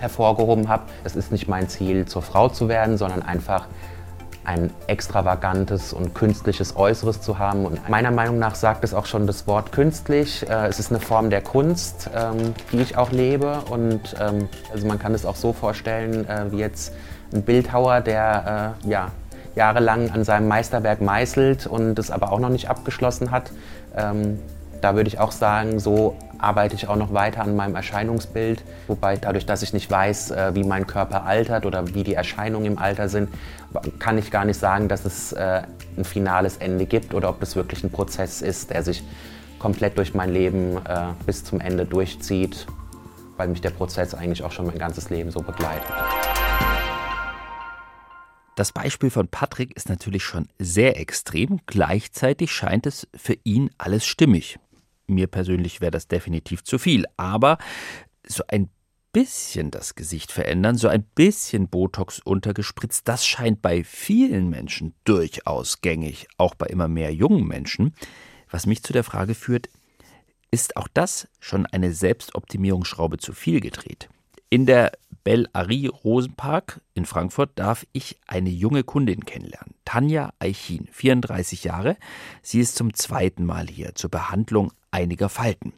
hervorgehoben 0.00 0.68
habe. 0.68 0.84
Es 1.04 1.16
ist 1.16 1.32
nicht 1.32 1.48
mein 1.48 1.68
Ziel, 1.68 2.06
zur 2.06 2.22
Frau 2.22 2.48
zu 2.48 2.68
werden, 2.68 2.98
sondern 2.98 3.22
einfach 3.22 3.66
ein 4.46 4.70
extravagantes 4.86 5.92
und 5.92 6.14
künstliches 6.14 6.76
Äußeres 6.76 7.20
zu 7.20 7.38
haben. 7.38 7.66
Und 7.66 7.88
meiner 7.88 8.12
Meinung 8.12 8.38
nach 8.38 8.54
sagt 8.54 8.84
es 8.84 8.94
auch 8.94 9.06
schon 9.06 9.26
das 9.26 9.48
Wort 9.48 9.72
künstlich. 9.72 10.48
Äh, 10.48 10.68
es 10.68 10.78
ist 10.78 10.90
eine 10.90 11.00
Form 11.00 11.30
der 11.30 11.42
Kunst, 11.42 12.08
ähm, 12.14 12.54
die 12.72 12.78
ich 12.78 12.96
auch 12.96 13.10
lebe. 13.10 13.58
Und 13.68 14.14
ähm, 14.20 14.48
also 14.72 14.86
man 14.86 15.00
kann 15.00 15.14
es 15.14 15.26
auch 15.26 15.34
so 15.34 15.52
vorstellen, 15.52 16.28
äh, 16.28 16.52
wie 16.52 16.58
jetzt 16.58 16.92
ein 17.34 17.42
Bildhauer, 17.42 18.00
der 18.00 18.76
äh, 18.84 18.88
ja, 18.88 19.10
jahrelang 19.56 20.10
an 20.10 20.22
seinem 20.22 20.46
Meisterwerk 20.46 21.00
meißelt 21.00 21.66
und 21.66 21.98
es 21.98 22.12
aber 22.12 22.30
auch 22.30 22.38
noch 22.38 22.50
nicht 22.50 22.70
abgeschlossen 22.70 23.32
hat. 23.32 23.50
Ähm, 23.96 24.38
da 24.80 24.94
würde 24.94 25.08
ich 25.08 25.18
auch 25.18 25.32
sagen, 25.32 25.80
so 25.80 26.16
arbeite 26.40 26.74
ich 26.74 26.88
auch 26.88 26.96
noch 26.96 27.12
weiter 27.12 27.42
an 27.42 27.56
meinem 27.56 27.74
Erscheinungsbild. 27.74 28.62
Wobei 28.86 29.16
dadurch, 29.16 29.46
dass 29.46 29.62
ich 29.62 29.72
nicht 29.72 29.90
weiß, 29.90 30.30
äh, 30.30 30.54
wie 30.54 30.64
mein 30.64 30.86
Körper 30.86 31.24
altert 31.24 31.66
oder 31.66 31.94
wie 31.94 32.04
die 32.04 32.14
Erscheinungen 32.14 32.66
im 32.66 32.78
Alter 32.78 33.08
sind, 33.08 33.28
kann 33.98 34.18
ich 34.18 34.30
gar 34.30 34.44
nicht 34.44 34.58
sagen, 34.58 34.88
dass 34.88 35.04
es 35.04 35.32
äh, 35.32 35.62
ein 35.96 36.04
finales 36.04 36.56
Ende 36.58 36.86
gibt 36.86 37.14
oder 37.14 37.28
ob 37.28 37.40
das 37.40 37.56
wirklich 37.56 37.84
ein 37.84 37.90
Prozess 37.90 38.42
ist, 38.42 38.70
der 38.70 38.82
sich 38.82 39.02
komplett 39.58 39.98
durch 39.98 40.14
mein 40.14 40.32
Leben 40.32 40.76
äh, 40.86 41.08
bis 41.24 41.44
zum 41.44 41.60
Ende 41.60 41.84
durchzieht, 41.84 42.66
weil 43.36 43.48
mich 43.48 43.60
der 43.60 43.70
Prozess 43.70 44.14
eigentlich 44.14 44.42
auch 44.42 44.52
schon 44.52 44.66
mein 44.66 44.78
ganzes 44.78 45.10
Leben 45.10 45.30
so 45.30 45.40
begleitet. 45.40 45.92
Das 48.56 48.72
Beispiel 48.72 49.10
von 49.10 49.28
Patrick 49.28 49.76
ist 49.76 49.90
natürlich 49.90 50.24
schon 50.24 50.48
sehr 50.58 50.98
extrem, 50.98 51.60
gleichzeitig 51.66 52.52
scheint 52.52 52.86
es 52.86 53.06
für 53.14 53.36
ihn 53.44 53.68
alles 53.76 54.06
stimmig. 54.06 54.58
Mir 55.06 55.26
persönlich 55.26 55.80
wäre 55.80 55.90
das 55.90 56.08
definitiv 56.08 56.64
zu 56.64 56.78
viel. 56.78 57.04
Aber 57.16 57.58
so 58.26 58.42
ein 58.48 58.70
bisschen 59.12 59.70
das 59.70 59.94
Gesicht 59.94 60.30
verändern, 60.30 60.76
so 60.76 60.88
ein 60.88 61.02
bisschen 61.02 61.68
Botox 61.68 62.18
untergespritzt, 62.18 63.08
das 63.08 63.26
scheint 63.26 63.62
bei 63.62 63.82
vielen 63.82 64.50
Menschen 64.50 64.94
durchaus 65.04 65.80
gängig, 65.80 66.26
auch 66.36 66.54
bei 66.54 66.66
immer 66.66 66.86
mehr 66.86 67.14
jungen 67.14 67.46
Menschen. 67.46 67.94
Was 68.50 68.66
mich 68.66 68.82
zu 68.82 68.92
der 68.92 69.04
Frage 69.04 69.34
führt, 69.34 69.68
ist 70.50 70.76
auch 70.76 70.88
das 70.92 71.28
schon 71.40 71.66
eine 71.66 71.92
Selbstoptimierungsschraube 71.92 73.16
zu 73.18 73.32
viel 73.32 73.60
gedreht? 73.60 74.08
In 74.50 74.66
der 74.66 74.92
Belle 75.24 75.48
Arie 75.52 75.88
Rosenpark 75.88 76.80
in 76.94 77.04
Frankfurt 77.04 77.50
darf 77.56 77.84
ich 77.92 78.20
eine 78.26 78.50
junge 78.50 78.84
Kundin 78.84 79.24
kennenlernen. 79.24 79.74
Tanja 79.84 80.32
Eichin, 80.38 80.88
34 80.92 81.64
Jahre. 81.64 81.96
Sie 82.42 82.60
ist 82.60 82.76
zum 82.76 82.94
zweiten 82.94 83.44
Mal 83.44 83.66
hier 83.66 83.96
zur 83.96 84.10
Behandlung 84.10 84.72
einiger 84.96 85.28
Falten. 85.28 85.74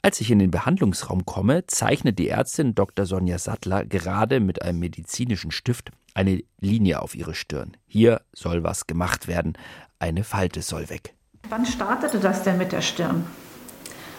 Als 0.00 0.20
ich 0.20 0.30
in 0.30 0.38
den 0.38 0.50
Behandlungsraum 0.50 1.26
komme, 1.26 1.66
zeichnet 1.66 2.18
die 2.18 2.28
Ärztin 2.28 2.74
Dr. 2.74 3.04
Sonja 3.06 3.38
Sattler 3.38 3.84
gerade 3.84 4.40
mit 4.40 4.62
einem 4.62 4.78
medizinischen 4.78 5.50
Stift 5.50 5.90
eine 6.14 6.42
Linie 6.60 7.02
auf 7.02 7.14
ihre 7.14 7.34
Stirn. 7.34 7.76
Hier 7.86 8.20
soll 8.32 8.62
was 8.64 8.86
gemacht 8.86 9.28
werden. 9.28 9.54
Eine 9.98 10.24
Falte 10.24 10.62
soll 10.62 10.88
weg. 10.90 11.14
Wann 11.48 11.66
startete 11.66 12.18
das 12.20 12.42
denn 12.42 12.58
mit 12.58 12.72
der 12.72 12.80
Stirn? 12.82 13.26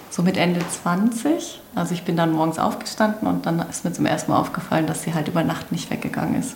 So 0.10 0.22
mit 0.22 0.38
Ende 0.38 0.62
20. 0.68 1.62
Also 1.76 1.94
ich 1.94 2.04
bin 2.04 2.16
dann 2.16 2.32
morgens 2.32 2.60
aufgestanden 2.60 3.28
und 3.28 3.46
dann 3.46 3.60
ist 3.70 3.84
mir 3.84 3.92
zum 3.94 4.06
ersten 4.06 4.32
Mal 4.32 4.40
aufgefallen, 4.40 4.86
dass 4.88 5.04
sie 5.04 5.14
halt 5.14 5.28
über 5.28 5.44
Nacht 5.44 5.72
nicht 5.72 5.90
weggegangen 5.90 6.36
ist. 6.40 6.56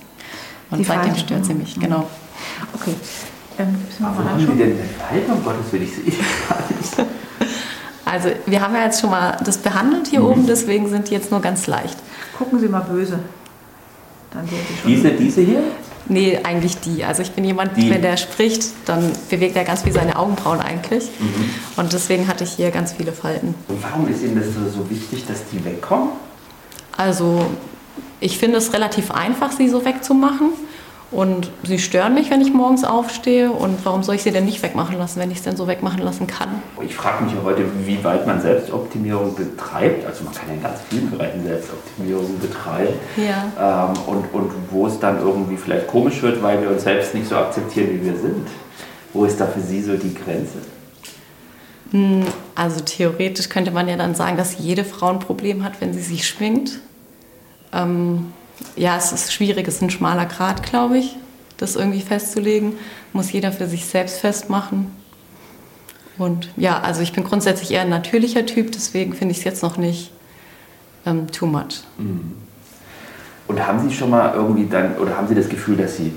Und 0.70 0.80
Die 0.80 0.84
seitdem 0.84 1.12
Falte. 1.12 1.20
stört 1.22 1.46
sie 1.46 1.54
mich, 1.54 1.75
Mhm. 1.77 1.82
genau. 1.82 2.10
Okay. 2.74 2.94
Ähm, 3.60 3.75
mal 4.00 4.10
haben 4.16 4.24
Sie 4.24 4.30
anschauen? 4.46 4.58
denn 4.60 4.72
eine 4.80 4.88
Falte? 4.89 5.32
Um 5.34 5.44
Gottes 5.44 5.72
Willen, 5.74 5.84
ich 5.84 6.06
nicht. 6.06 6.20
Also 8.09 8.29
wir 8.45 8.61
haben 8.61 8.75
ja 8.75 8.85
jetzt 8.85 9.01
schon 9.01 9.09
mal 9.09 9.37
das 9.43 9.57
behandelt 9.57 10.07
hier 10.07 10.23
oben, 10.23 10.45
deswegen 10.47 10.89
sind 10.89 11.09
die 11.09 11.13
jetzt 11.13 11.31
nur 11.31 11.41
ganz 11.41 11.67
leicht. 11.67 11.97
Gucken 12.37 12.59
Sie 12.59 12.67
mal 12.67 12.81
böse. 12.81 13.19
Dann 14.31 14.47
sehen 14.47 14.59
Sie 14.67 14.81
schon. 14.81 14.91
Diese, 14.91 15.11
diese 15.11 15.41
hier? 15.41 15.63
Nee, 16.09 16.39
eigentlich 16.43 16.79
die. 16.79 17.03
Also 17.03 17.21
ich 17.21 17.31
bin 17.31 17.43
jemand, 17.43 17.75
Die. 17.75 17.89
wenn 17.89 18.01
der 18.01 18.15
spricht, 18.17 18.63
dann 18.85 19.11
bewegt 19.29 19.55
er 19.57 19.65
ganz 19.65 19.83
viel 19.83 19.91
seine 19.91 20.17
Augenbrauen 20.17 20.61
eigentlich. 20.61 21.09
Und 21.75 21.91
deswegen 21.91 22.27
hatte 22.27 22.45
ich 22.45 22.51
hier 22.51 22.71
ganz 22.71 22.93
viele 22.93 23.11
Falten. 23.11 23.55
Und 23.67 23.83
warum 23.83 24.07
ist 24.07 24.23
Ihnen 24.23 24.35
das 24.35 24.45
so, 24.45 24.69
so 24.69 24.89
wichtig, 24.89 25.25
dass 25.27 25.39
die 25.51 25.63
wegkommen? 25.65 26.09
Also 26.95 27.45
ich 28.19 28.37
finde 28.37 28.57
es 28.57 28.73
relativ 28.73 29.11
einfach, 29.11 29.51
sie 29.51 29.69
so 29.69 29.83
wegzumachen. 29.85 30.51
Und 31.09 31.49
sie 31.63 31.79
stören 31.79 32.13
mich, 32.13 32.29
wenn 32.29 32.41
ich 32.41 32.53
morgens 32.53 32.83
aufstehe. 32.83 33.49
Und 33.51 33.85
warum 33.85 34.03
soll 34.03 34.15
ich 34.15 34.23
sie 34.23 34.31
denn 34.31 34.43
nicht 34.43 34.61
wegmachen 34.61 34.97
lassen, 34.97 35.19
wenn 35.21 35.31
ich 35.31 35.37
es 35.37 35.43
denn 35.43 35.55
so 35.55 35.67
wegmachen 35.67 36.01
lassen 36.01 36.27
kann? 36.27 36.61
Ich 36.81 36.95
frage 36.95 37.23
mich 37.23 37.33
ja 37.33 37.39
heute, 37.43 37.63
wie 37.85 38.03
weit 38.03 38.27
man 38.27 38.41
Selbstoptimierung 38.41 39.33
betreibt. 39.33 40.05
Also 40.05 40.25
man 40.25 40.33
kann 40.33 40.49
ja 40.49 40.55
in 40.55 40.63
ganz 40.63 40.79
vielen 40.89 41.09
Bereichen 41.09 41.43
Selbstoptimierung 41.43 42.39
betreiben. 42.39 42.93
Ja. 43.15 43.89
Ähm, 43.89 43.99
und, 44.07 44.33
und 44.33 44.51
wo 44.69 44.87
es 44.87 44.99
dann 44.99 45.19
irgendwie 45.19 45.55
vielleicht 45.55 45.87
komisch 45.87 46.21
wird, 46.21 46.43
weil 46.43 46.61
wir 46.61 46.69
uns 46.69 46.83
selbst 46.83 47.13
nicht 47.13 47.27
so 47.27 47.37
akzeptieren, 47.37 47.89
wie 47.91 48.05
wir 48.05 48.17
sind. 48.17 48.47
Wo 49.13 49.23
ist 49.23 49.39
da 49.39 49.47
für 49.47 49.61
Sie 49.61 49.81
so 49.81 49.95
die 49.95 50.13
Grenze? 50.13 50.59
Also 52.55 52.81
theoretisch 52.81 53.49
könnte 53.49 53.71
man 53.71 53.87
ja 53.87 53.95
dann 53.95 54.13
sagen, 54.13 54.35
dass 54.35 54.57
jede 54.59 54.83
Frau 54.83 55.07
ein 55.07 55.19
Problem 55.19 55.63
hat, 55.63 55.79
wenn 55.79 55.93
sie 55.93 56.01
sich 56.01 56.27
schminkt. 56.27 56.79
Ähm, 57.71 58.33
ja, 58.75 58.97
es 58.97 59.11
ist 59.11 59.33
schwierig, 59.33 59.67
es 59.67 59.75
ist 59.75 59.81
ein 59.81 59.89
schmaler 59.89 60.25
Grat, 60.25 60.63
glaube 60.63 60.97
ich, 60.97 61.15
das 61.57 61.75
irgendwie 61.75 62.01
festzulegen. 62.01 62.73
Muss 63.13 63.31
jeder 63.31 63.51
für 63.51 63.67
sich 63.67 63.85
selbst 63.85 64.19
festmachen. 64.19 64.91
Und 66.17 66.49
ja, 66.57 66.79
also 66.79 67.01
ich 67.01 67.13
bin 67.13 67.23
grundsätzlich 67.23 67.71
eher 67.71 67.81
ein 67.81 67.89
natürlicher 67.89 68.45
Typ, 68.45 68.71
deswegen 68.71 69.13
finde 69.13 69.33
ich 69.33 69.39
es 69.39 69.43
jetzt 69.43 69.63
noch 69.63 69.77
nicht 69.77 70.11
ähm, 71.05 71.27
too 71.31 71.45
much. 71.45 71.83
Und 73.47 73.65
haben 73.65 73.87
Sie 73.87 73.95
schon 73.95 74.09
mal 74.09 74.33
irgendwie 74.33 74.65
dann, 74.65 74.97
oder 74.97 75.15
haben 75.15 75.27
Sie 75.27 75.35
das 75.35 75.47
Gefühl, 75.47 75.77
dass 75.77 75.97
Sie 75.97 76.11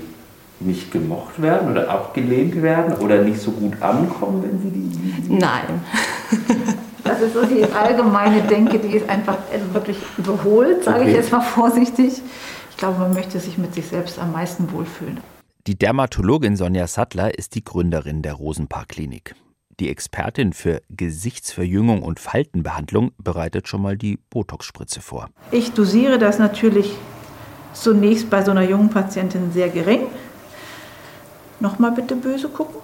nicht 0.59 0.91
gemocht 0.91 1.41
werden 1.41 1.71
oder 1.71 1.89
abgelehnt 1.89 2.61
werden 2.61 2.95
oder 2.95 3.21
nicht 3.21 3.39
so 3.39 3.51
gut 3.51 3.81
ankommen, 3.81 4.43
wenn 4.43 4.61
Sie 4.61 4.69
die... 4.69 5.33
Nein. 5.33 5.81
Das 7.11 7.21
ist 7.21 7.33
so 7.33 7.43
die 7.45 7.63
allgemeine 7.65 8.41
Denke, 8.43 8.79
die 8.79 8.95
ist 8.95 9.09
einfach 9.09 9.37
wirklich 9.73 9.97
überholt, 10.17 10.83
sage 10.85 11.01
ich 11.03 11.07
Okay. 11.09 11.15
jetzt 11.17 11.31
mal 11.33 11.41
vorsichtig. 11.41 12.21
Ich 12.69 12.77
glaube, 12.77 12.99
man 12.99 13.13
möchte 13.13 13.37
sich 13.39 13.57
mit 13.57 13.73
sich 13.73 13.87
selbst 13.87 14.17
am 14.17 14.31
meisten 14.31 14.71
wohlfühlen. 14.71 15.19
Die 15.67 15.77
Dermatologin 15.77 16.55
Sonja 16.55 16.87
Sattler 16.87 17.37
ist 17.37 17.55
die 17.55 17.63
Gründerin 17.65 18.21
der 18.21 18.33
Rosenpark-Klinik. 18.33 19.35
Die 19.81 19.89
Expertin 19.89 20.53
für 20.53 20.81
Gesichtsverjüngung 20.89 22.01
und 22.01 22.19
Faltenbehandlung 22.21 23.11
bereitet 23.17 23.67
schon 23.67 23.81
mal 23.81 23.97
die 23.97 24.17
Botox-Spritze 24.29 25.01
vor. 25.01 25.27
Ich 25.51 25.73
dosiere 25.73 26.17
das 26.17 26.39
natürlich 26.39 26.93
zunächst 27.73 28.29
bei 28.29 28.41
so 28.43 28.51
einer 28.51 28.63
jungen 28.63 28.89
Patientin 28.89 29.51
sehr 29.51 29.67
gering. 29.69 30.07
Nochmal 31.59 31.91
bitte 31.91 32.15
böse 32.15 32.47
gucken. 32.47 32.75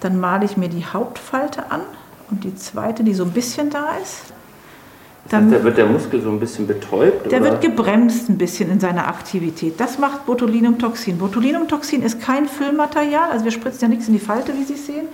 Dann 0.00 0.18
male 0.18 0.44
ich 0.46 0.56
mir 0.56 0.68
die 0.70 0.84
Hauptfalte 0.86 1.70
an 1.70 1.82
und 2.30 2.44
die 2.44 2.54
zweite, 2.54 3.04
die 3.04 3.14
so 3.14 3.24
ein 3.24 3.32
bisschen 3.32 3.70
da 3.70 3.96
ist. 3.96 4.32
Dann, 5.28 5.50
da 5.50 5.62
wird 5.64 5.76
der 5.76 5.86
Muskel 5.86 6.20
so 6.20 6.30
ein 6.30 6.38
bisschen 6.38 6.66
betäubt? 6.66 7.30
der 7.30 7.40
oder? 7.40 7.50
wird 7.50 7.60
gebremst 7.60 8.28
ein 8.28 8.38
bisschen 8.38 8.70
in 8.70 8.78
seiner 8.78 9.08
Aktivität. 9.08 9.80
Das 9.80 9.98
macht 9.98 10.24
Botulinumtoxin. 10.26 11.18
Botulinumtoxin 11.18 12.02
ist 12.02 12.20
kein 12.20 12.46
Füllmaterial, 12.46 13.30
also 13.30 13.44
wir 13.44 13.50
spritzen 13.50 13.82
ja 13.82 13.88
nichts 13.88 14.06
in 14.06 14.14
die 14.14 14.20
Falte, 14.20 14.54
wie 14.54 14.64
Sie 14.64 14.74
es 14.74 14.86
sehen, 14.86 15.08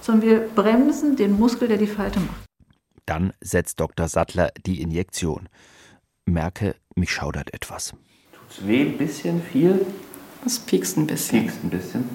sondern 0.00 0.28
wir 0.28 0.40
bremsen 0.40 1.16
den 1.16 1.38
Muskel, 1.38 1.68
der 1.68 1.76
die 1.76 1.86
Falte 1.86 2.20
macht. 2.20 2.46
Dann 3.04 3.32
setzt 3.40 3.80
Dr. 3.80 4.08
Sattler 4.08 4.50
die 4.64 4.80
Injektion. 4.80 5.48
Merke, 6.24 6.76
mich 6.94 7.12
schaudert 7.12 7.52
etwas. 7.52 7.94
Tut's 8.32 8.66
weh 8.66 8.82
ein 8.82 8.96
bisschen, 8.96 9.42
viel? 9.42 9.84
Das 10.44 10.58
piekst 10.58 10.96
ein 10.96 11.06
bisschen. 11.06 11.40
Piekst 11.40 11.64
ein 11.64 11.70
bisschen. 11.70 12.08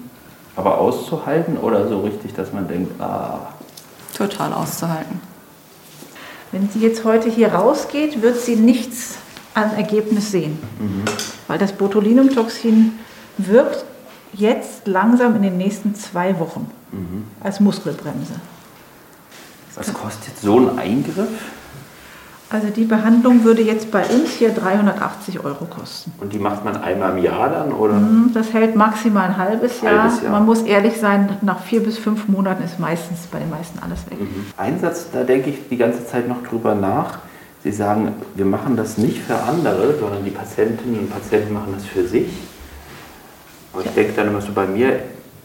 Aber 0.56 0.78
auszuhalten 0.78 1.56
oder 1.56 1.86
so 1.88 2.00
richtig, 2.00 2.34
dass 2.34 2.52
man 2.52 2.66
denkt, 2.66 3.00
ah, 3.00 3.54
Total 4.18 4.52
auszuhalten. 4.52 5.20
Wenn 6.50 6.68
sie 6.68 6.80
jetzt 6.80 7.04
heute 7.04 7.30
hier 7.30 7.54
rausgeht, 7.54 8.20
wird 8.20 8.40
sie 8.40 8.56
nichts 8.56 9.14
an 9.54 9.70
Ergebnis 9.76 10.32
sehen. 10.32 10.58
Weil 11.46 11.58
das 11.58 11.72
Botulinumtoxin 11.72 12.98
wirkt 13.38 13.84
jetzt 14.32 14.86
langsam 14.86 15.36
in 15.36 15.42
den 15.42 15.56
nächsten 15.56 15.94
zwei 15.94 16.38
Wochen 16.40 16.68
als 17.40 17.60
Muskelbremse. 17.60 18.34
was 19.76 19.92
kostet 19.94 20.36
so 20.38 20.58
ein 20.58 20.78
Eingriff? 20.78 21.28
Also 22.50 22.68
die 22.68 22.84
Behandlung 22.84 23.44
würde 23.44 23.60
jetzt 23.60 23.90
bei 23.90 24.02
uns 24.06 24.30
hier 24.30 24.50
380 24.50 25.44
Euro 25.44 25.66
kosten. 25.66 26.12
Und 26.18 26.32
die 26.32 26.38
macht 26.38 26.64
man 26.64 26.76
einmal 26.76 27.18
im 27.18 27.22
Jahr 27.22 27.50
dann, 27.50 27.72
oder? 27.72 28.00
Das 28.32 28.54
hält 28.54 28.74
maximal 28.74 29.28
ein 29.28 29.36
halbes 29.36 29.82
Jahr. 29.82 30.04
Halbes 30.04 30.22
Jahr. 30.22 30.32
Man 30.32 30.46
muss 30.46 30.62
ehrlich 30.62 30.98
sein, 30.98 31.36
nach 31.42 31.60
vier 31.60 31.82
bis 31.82 31.98
fünf 31.98 32.26
Monaten 32.26 32.62
ist 32.62 32.80
meistens 32.80 33.26
bei 33.30 33.38
den 33.38 33.50
meisten 33.50 33.78
alles 33.80 34.06
weg. 34.10 34.16
Ein 34.56 34.80
Satz, 34.80 35.08
da 35.12 35.24
denke 35.24 35.50
ich 35.50 35.68
die 35.68 35.76
ganze 35.76 36.06
Zeit 36.06 36.26
noch 36.26 36.42
drüber 36.42 36.74
nach. 36.74 37.18
Sie 37.64 37.72
sagen, 37.72 38.14
wir 38.34 38.46
machen 38.46 38.76
das 38.76 38.96
nicht 38.96 39.20
für 39.20 39.36
andere, 39.36 39.98
sondern 39.98 40.24
die 40.24 40.30
Patientinnen 40.30 41.00
und 41.00 41.10
Patienten 41.10 41.52
machen 41.52 41.74
das 41.76 41.84
für 41.84 42.06
sich. 42.06 42.30
Aber 43.74 43.84
ich 43.84 43.90
denke 43.90 44.14
dann 44.16 44.28
immer 44.28 44.40
so 44.40 44.52
bei 44.52 44.66
mir, 44.66 45.00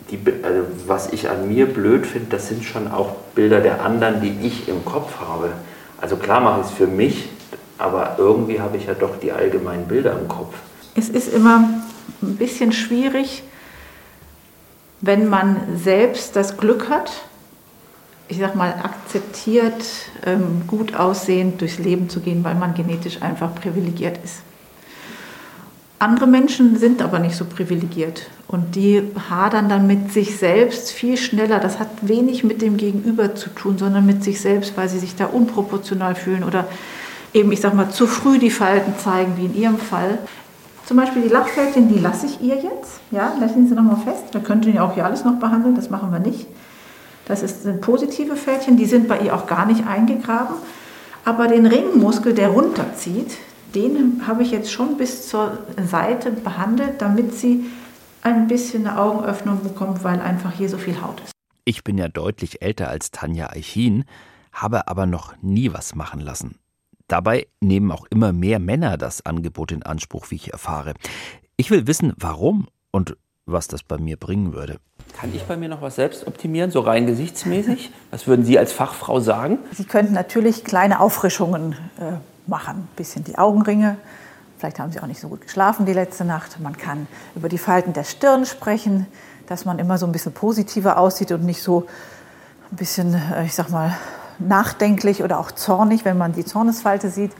die, 0.10 0.20
also 0.42 0.62
was 0.88 1.12
ich 1.12 1.30
an 1.30 1.50
mir 1.50 1.66
blöd 1.66 2.06
finde, 2.06 2.28
das 2.30 2.48
sind 2.48 2.64
schon 2.64 2.90
auch 2.90 3.16
Bilder 3.36 3.60
der 3.60 3.84
anderen, 3.84 4.22
die 4.22 4.38
ich 4.46 4.70
im 4.70 4.86
Kopf 4.86 5.20
habe. 5.20 5.50
Also 6.04 6.18
klar 6.18 6.42
mache 6.42 6.60
ich 6.60 6.68
es 6.68 6.74
für 6.74 6.86
mich, 6.86 7.30
aber 7.78 8.18
irgendwie 8.18 8.60
habe 8.60 8.76
ich 8.76 8.88
ja 8.88 8.94
doch 8.94 9.18
die 9.22 9.32
allgemeinen 9.32 9.88
Bilder 9.88 10.12
im 10.20 10.28
Kopf. 10.28 10.54
Es 10.96 11.08
ist 11.08 11.34
immer 11.34 11.70
ein 12.22 12.36
bisschen 12.36 12.74
schwierig, 12.74 13.42
wenn 15.00 15.30
man 15.30 15.78
selbst 15.78 16.36
das 16.36 16.58
Glück 16.58 16.90
hat, 16.90 17.10
ich 18.28 18.38
sag 18.38 18.54
mal, 18.54 18.74
akzeptiert, 18.84 19.82
ähm, 20.26 20.64
gut 20.68 20.94
aussehend 20.94 21.62
durchs 21.62 21.80
Leben 21.80 22.10
zu 22.10 22.20
gehen, 22.20 22.44
weil 22.44 22.56
man 22.56 22.74
genetisch 22.74 23.22
einfach 23.22 23.56
privilegiert 23.56 24.20
ist. 24.26 24.42
Andere 26.04 26.28
Menschen 26.28 26.78
sind 26.78 27.02
aber 27.02 27.20
nicht 27.20 27.38
so 27.38 27.46
privilegiert 27.46 28.24
und 28.50 28.76
die 28.76 29.04
hadern 29.30 29.70
dann 29.70 29.88
mit 29.88 30.12
sich 30.12 30.38
selbst 30.38 30.92
viel 30.92 31.16
schneller. 31.16 31.60
Das 31.60 31.80
hat 31.80 31.88
wenig 32.02 32.44
mit 32.44 32.62
dem 32.62 32.76
Gegenüber 32.76 33.36
zu 33.36 33.50
tun, 33.50 33.78
sondern 33.78 34.06
mit 34.06 34.22
sich 34.22 34.42
selbst, 34.42 34.76
weil 34.76 34.90
sie 34.90 35.00
sich 35.00 35.16
da 35.16 35.28
unproportional 35.28 36.16
fühlen 36.16 36.44
oder 36.44 36.68
eben, 37.34 37.54
ich 37.54 37.62
sag 37.62 37.74
mal, 37.74 37.90
zu 37.90 38.06
früh 38.06 38.38
die 38.38 38.50
Falten 38.50 39.00
zeigen, 39.00 39.38
wie 39.38 39.46
in 39.46 39.56
ihrem 39.56 39.78
Fall. 39.78 40.18
Zum 40.86 40.98
Beispiel 40.98 41.22
die 41.22 41.30
Lachfältchen, 41.30 41.88
die 41.88 42.00
lasse 42.00 42.26
ich 42.26 42.42
ihr 42.42 42.56
jetzt. 42.56 43.00
Ja, 43.12 43.34
lassen 43.40 43.70
Sie 43.70 43.74
nochmal 43.74 44.02
fest. 44.04 44.34
Wir 44.34 44.42
könnten 44.42 44.74
ja 44.74 44.84
auch 44.84 44.96
hier 44.96 45.06
alles 45.06 45.24
noch 45.24 45.40
behandeln, 45.40 45.76
das 45.76 45.90
machen 45.90 46.12
wir 46.12 46.20
nicht. 46.20 46.48
Das 47.30 47.44
ist, 47.44 47.64
sind 47.64 47.80
positive 47.80 48.36
Fältchen, 48.36 48.76
die 48.76 48.88
sind 48.88 49.08
bei 49.08 49.20
ihr 49.20 49.34
auch 49.34 49.48
gar 49.48 49.66
nicht 49.66 49.88
eingegraben. 49.88 50.56
Aber 51.24 51.48
den 51.48 51.66
Ringmuskel, 51.66 52.34
der 52.34 52.50
runterzieht, 52.50 53.38
den 53.76 54.26
habe 54.28 54.44
ich 54.44 54.52
jetzt 54.52 54.72
schon 54.72 54.98
bis 54.98 55.28
zur 55.28 55.60
Seite 55.84 56.32
behandelt, 56.32 57.02
damit 57.02 57.34
sie 57.34 57.66
ein 58.22 58.48
bisschen 58.48 58.88
eine 58.88 59.00
Augenöffnung 59.00 59.64
bekommt, 59.64 60.04
weil 60.04 60.20
einfach 60.22 60.52
hier 60.52 60.70
so 60.70 60.78
viel 60.78 61.02
Haut 61.02 61.22
ist. 61.22 61.32
Ich 61.66 61.84
bin 61.84 61.98
ja 61.98 62.08
deutlich 62.08 62.62
älter 62.62 62.90
als 62.90 63.12
Tanja 63.12 63.50
Eichin, 63.50 64.06
habe 64.52 64.88
aber 64.88 65.06
noch 65.06 65.34
nie 65.42 65.74
was 65.74 65.96
machen 65.96 66.20
lassen. 66.20 66.56
Dabei 67.08 67.48
nehmen 67.60 67.92
auch 67.92 68.06
immer 68.10 68.32
mehr 68.32 68.60
Männer 68.60 68.98
das 68.98 69.26
Angebot 69.26 69.72
in 69.72 69.84
Anspruch, 69.84 70.30
wie 70.30 70.36
ich 70.36 70.52
erfahre. 70.52 70.94
Ich 71.58 71.70
will 71.70 71.88
wissen, 71.88 72.14
warum 72.18 72.68
und 72.92 73.18
was 73.46 73.68
das 73.68 73.84
bei 73.84 73.98
mir 73.98 74.18
bringen 74.18 74.54
würde. 74.54 74.78
Kann 75.18 75.34
ich 75.36 75.44
bei 75.44 75.58
mir 75.58 75.68
noch 75.68 75.82
was 75.82 75.96
selbst 75.96 76.26
optimieren, 76.28 76.72
so 76.72 76.80
rein 76.80 77.06
gesichtsmäßig? 77.06 77.92
Was 78.10 78.26
würden 78.26 78.46
Sie 78.46 78.58
als 78.58 78.72
Fachfrau 78.72 79.20
sagen? 79.20 79.60
Sie 79.72 79.84
könnten 79.84 80.14
natürlich 80.14 80.64
kleine 80.64 81.02
Auffrischungen 81.02 81.74
äh, 82.00 82.14
machen. 82.48 82.80
Ein 82.80 82.96
bisschen 82.96 83.24
die 83.24 83.38
Augenringe. 83.38 83.98
Vielleicht 84.58 84.80
haben 84.80 84.92
Sie 84.92 85.00
auch 85.00 85.08
nicht 85.08 85.20
so 85.20 85.28
gut 85.28 85.42
geschlafen 85.42 85.86
die 85.86 85.94
letzte 85.94 86.26
Nacht. 86.26 86.60
Man 86.60 86.78
kann 86.78 87.08
über 87.36 87.50
die 87.50 87.58
Falten 87.58 87.94
der 87.94 88.04
Stirn 88.04 88.46
sprechen, 88.46 89.08
dass 89.48 89.66
man 89.66 89.80
immer 89.80 89.98
so 89.98 90.06
ein 90.06 90.12
bisschen 90.12 90.34
positiver 90.34 90.98
aussieht 90.98 91.32
und 91.32 91.44
nicht 91.44 91.62
so 91.62 91.88
ein 92.72 92.78
bisschen, 92.78 93.14
äh, 93.14 93.46
ich 93.46 93.56
sag 93.56 93.70
mal, 93.70 93.94
nachdenklich 94.40 95.24
oder 95.24 95.40
auch 95.40 95.52
zornig, 95.52 96.06
wenn 96.06 96.18
man 96.18 96.34
die 96.34 96.46
Zornesfalte 96.46 97.10
sieht. 97.10 97.32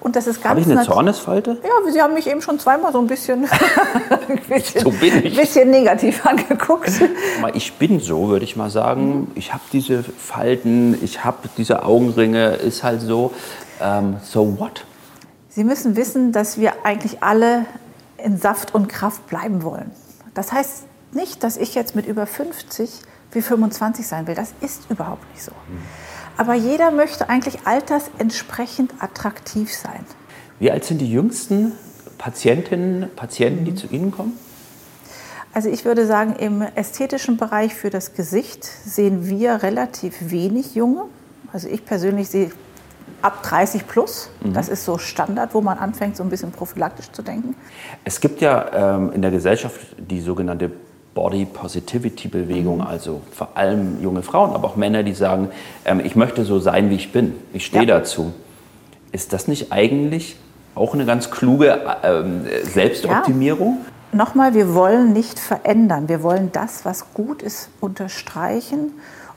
Und 0.00 0.14
das 0.14 0.26
ist 0.26 0.36
ganz 0.42 0.50
Habe 0.50 0.60
ich 0.60 0.70
eine 0.70 0.82
Zornesfalte? 0.84 1.58
Ja, 1.62 1.90
Sie 1.92 2.00
haben 2.00 2.14
mich 2.14 2.28
eben 2.28 2.40
schon 2.40 2.58
zweimal 2.60 2.92
so 2.92 3.00
ein 3.00 3.08
bisschen, 3.08 3.48
ein 4.28 4.40
bisschen, 4.48 4.82
So 4.82 4.90
bin 4.90 5.24
ich. 5.24 5.36
bisschen 5.36 5.70
negativ 5.70 6.24
angeguckt. 6.26 6.90
Ich 7.54 7.72
bin 7.74 7.98
so, 7.98 8.28
würde 8.28 8.44
ich 8.44 8.54
mal 8.56 8.70
sagen. 8.70 9.30
Ich 9.34 9.52
habe 9.52 9.62
diese 9.72 10.04
Falten, 10.04 10.96
ich 11.02 11.24
habe 11.24 11.48
diese 11.56 11.84
Augenringe, 11.84 12.50
ist 12.54 12.84
halt 12.84 13.00
so. 13.00 13.32
Ähm, 13.80 14.16
so 14.22 14.58
what? 14.58 14.84
Sie 15.48 15.64
müssen 15.64 15.96
wissen, 15.96 16.30
dass 16.30 16.58
wir 16.58 16.84
eigentlich 16.84 17.22
alle 17.22 17.66
in 18.18 18.38
Saft 18.38 18.74
und 18.74 18.88
Kraft 18.88 19.26
bleiben 19.28 19.62
wollen. 19.64 19.90
Das 20.34 20.52
heißt 20.52 20.84
nicht, 21.12 21.42
dass 21.42 21.56
ich 21.56 21.74
jetzt 21.74 21.96
mit 21.96 22.06
über 22.06 22.26
50 22.26 22.90
wie 23.32 23.42
25 23.42 24.06
sein 24.06 24.26
will. 24.26 24.34
Das 24.36 24.52
ist 24.60 24.82
überhaupt 24.90 25.28
nicht 25.32 25.42
so. 25.42 25.52
Aber 26.38 26.54
jeder 26.54 26.92
möchte 26.92 27.28
eigentlich 27.28 27.66
altersentsprechend 27.66 28.94
attraktiv 29.00 29.74
sein. 29.74 30.06
Wie 30.60 30.70
alt 30.70 30.84
sind 30.84 30.98
die 30.98 31.10
jüngsten 31.10 31.72
Patientinnen, 32.16 33.10
Patienten, 33.14 33.64
die 33.64 33.74
zu 33.74 33.88
Ihnen 33.88 34.12
kommen? 34.12 34.32
Also 35.52 35.68
ich 35.68 35.84
würde 35.84 36.06
sagen, 36.06 36.36
im 36.36 36.62
ästhetischen 36.62 37.36
Bereich 37.36 37.74
für 37.74 37.90
das 37.90 38.14
Gesicht 38.14 38.64
sehen 38.64 39.26
wir 39.26 39.62
relativ 39.64 40.30
wenig 40.30 40.74
Junge. 40.74 41.04
Also 41.52 41.68
ich 41.68 41.84
persönlich 41.84 42.28
sehe 42.28 42.52
ab 43.22 43.42
30 43.42 43.88
plus. 43.88 44.30
Das 44.40 44.68
ist 44.68 44.84
so 44.84 44.98
Standard, 44.98 45.54
wo 45.54 45.60
man 45.60 45.78
anfängt, 45.78 46.16
so 46.16 46.22
ein 46.22 46.30
bisschen 46.30 46.52
prophylaktisch 46.52 47.10
zu 47.10 47.22
denken. 47.22 47.56
Es 48.04 48.20
gibt 48.20 48.40
ja 48.40 48.96
ähm, 48.96 49.12
in 49.12 49.22
der 49.22 49.32
Gesellschaft 49.32 49.80
die 49.98 50.20
sogenannte 50.20 50.70
Body 51.18 51.46
Positivity 51.46 52.28
Bewegung, 52.28 52.80
also 52.80 53.22
vor 53.32 53.48
allem 53.56 54.00
junge 54.00 54.22
Frauen, 54.22 54.52
aber 54.52 54.68
auch 54.68 54.76
Männer, 54.76 55.02
die 55.02 55.14
sagen, 55.14 55.48
ähm, 55.84 55.98
ich 55.98 56.14
möchte 56.14 56.44
so 56.44 56.60
sein, 56.60 56.90
wie 56.90 56.94
ich 56.94 57.10
bin. 57.10 57.34
Ich 57.52 57.66
stehe 57.66 57.82
Ja. 57.82 57.98
dazu. 57.98 58.32
Ist 59.10 59.32
das 59.32 59.48
nicht 59.48 59.72
eigentlich 59.72 60.36
auch 60.76 60.94
eine 60.94 61.06
ganz 61.06 61.32
kluge 61.32 61.80
ähm, 62.04 62.42
Selbstoptimierung? 62.62 63.78
Nochmal, 64.12 64.54
wir 64.54 64.74
wollen 64.76 65.12
nicht 65.12 65.40
verändern. 65.40 66.08
Wir 66.08 66.22
wollen 66.22 66.50
das, 66.52 66.84
was 66.84 67.12
gut 67.14 67.42
ist, 67.42 67.68
unterstreichen 67.80 68.92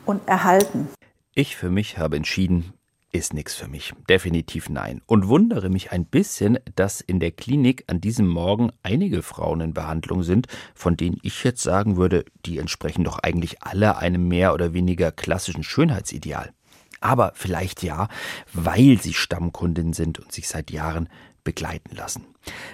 und 0.06 0.22
erhalten. 0.28 0.88
Ich 1.34 1.56
für 1.56 1.72
mich 1.72 1.98
habe 1.98 2.16
entschieden, 2.16 2.74
ist 3.12 3.34
nichts 3.34 3.56
für 3.56 3.68
mich. 3.68 3.94
Definitiv 4.10 4.70
nein. 4.70 5.02
Und 5.06 5.28
wundere 5.28 5.70
mich 5.70 5.92
ein 5.92 6.06
bisschen, 6.06 6.60
dass 6.76 7.02
in 7.02 7.20
der 7.20 7.32
Klinik 7.32 7.84
an 7.88 8.02
diesem 8.02 8.28
Morgen 8.28 8.72
einige 8.84 9.22
Frauen 9.22 9.62
in 9.62 9.74
Behandlung 9.74 10.24
sind, 10.24 10.48
von 10.74 10.98
denen 10.98 11.18
ich 11.22 11.44
jetzt 11.44 11.62
sagen 11.62 11.98
würde, 11.98 12.26
die 12.46 12.58
entsprechen 12.58 13.04
doch 13.04 13.20
eigentlich 13.20 13.62
alle 13.64 13.98
einem 13.98 14.28
mehr 14.28 14.54
oder 14.54 14.74
weniger 14.74 15.12
klassischen 15.12 15.64
Schönheitsideal. 15.64 16.54
Aber 17.02 17.32
vielleicht 17.36 17.84
ja, 17.84 18.08
weil 18.54 19.02
sie 19.02 19.14
Stammkundin 19.14 19.94
sind 19.94 20.20
und 20.20 20.32
sich 20.32 20.48
seit 20.48 20.72
Jahren 20.72 21.10
begleiten 21.44 21.96
lassen. 21.96 22.26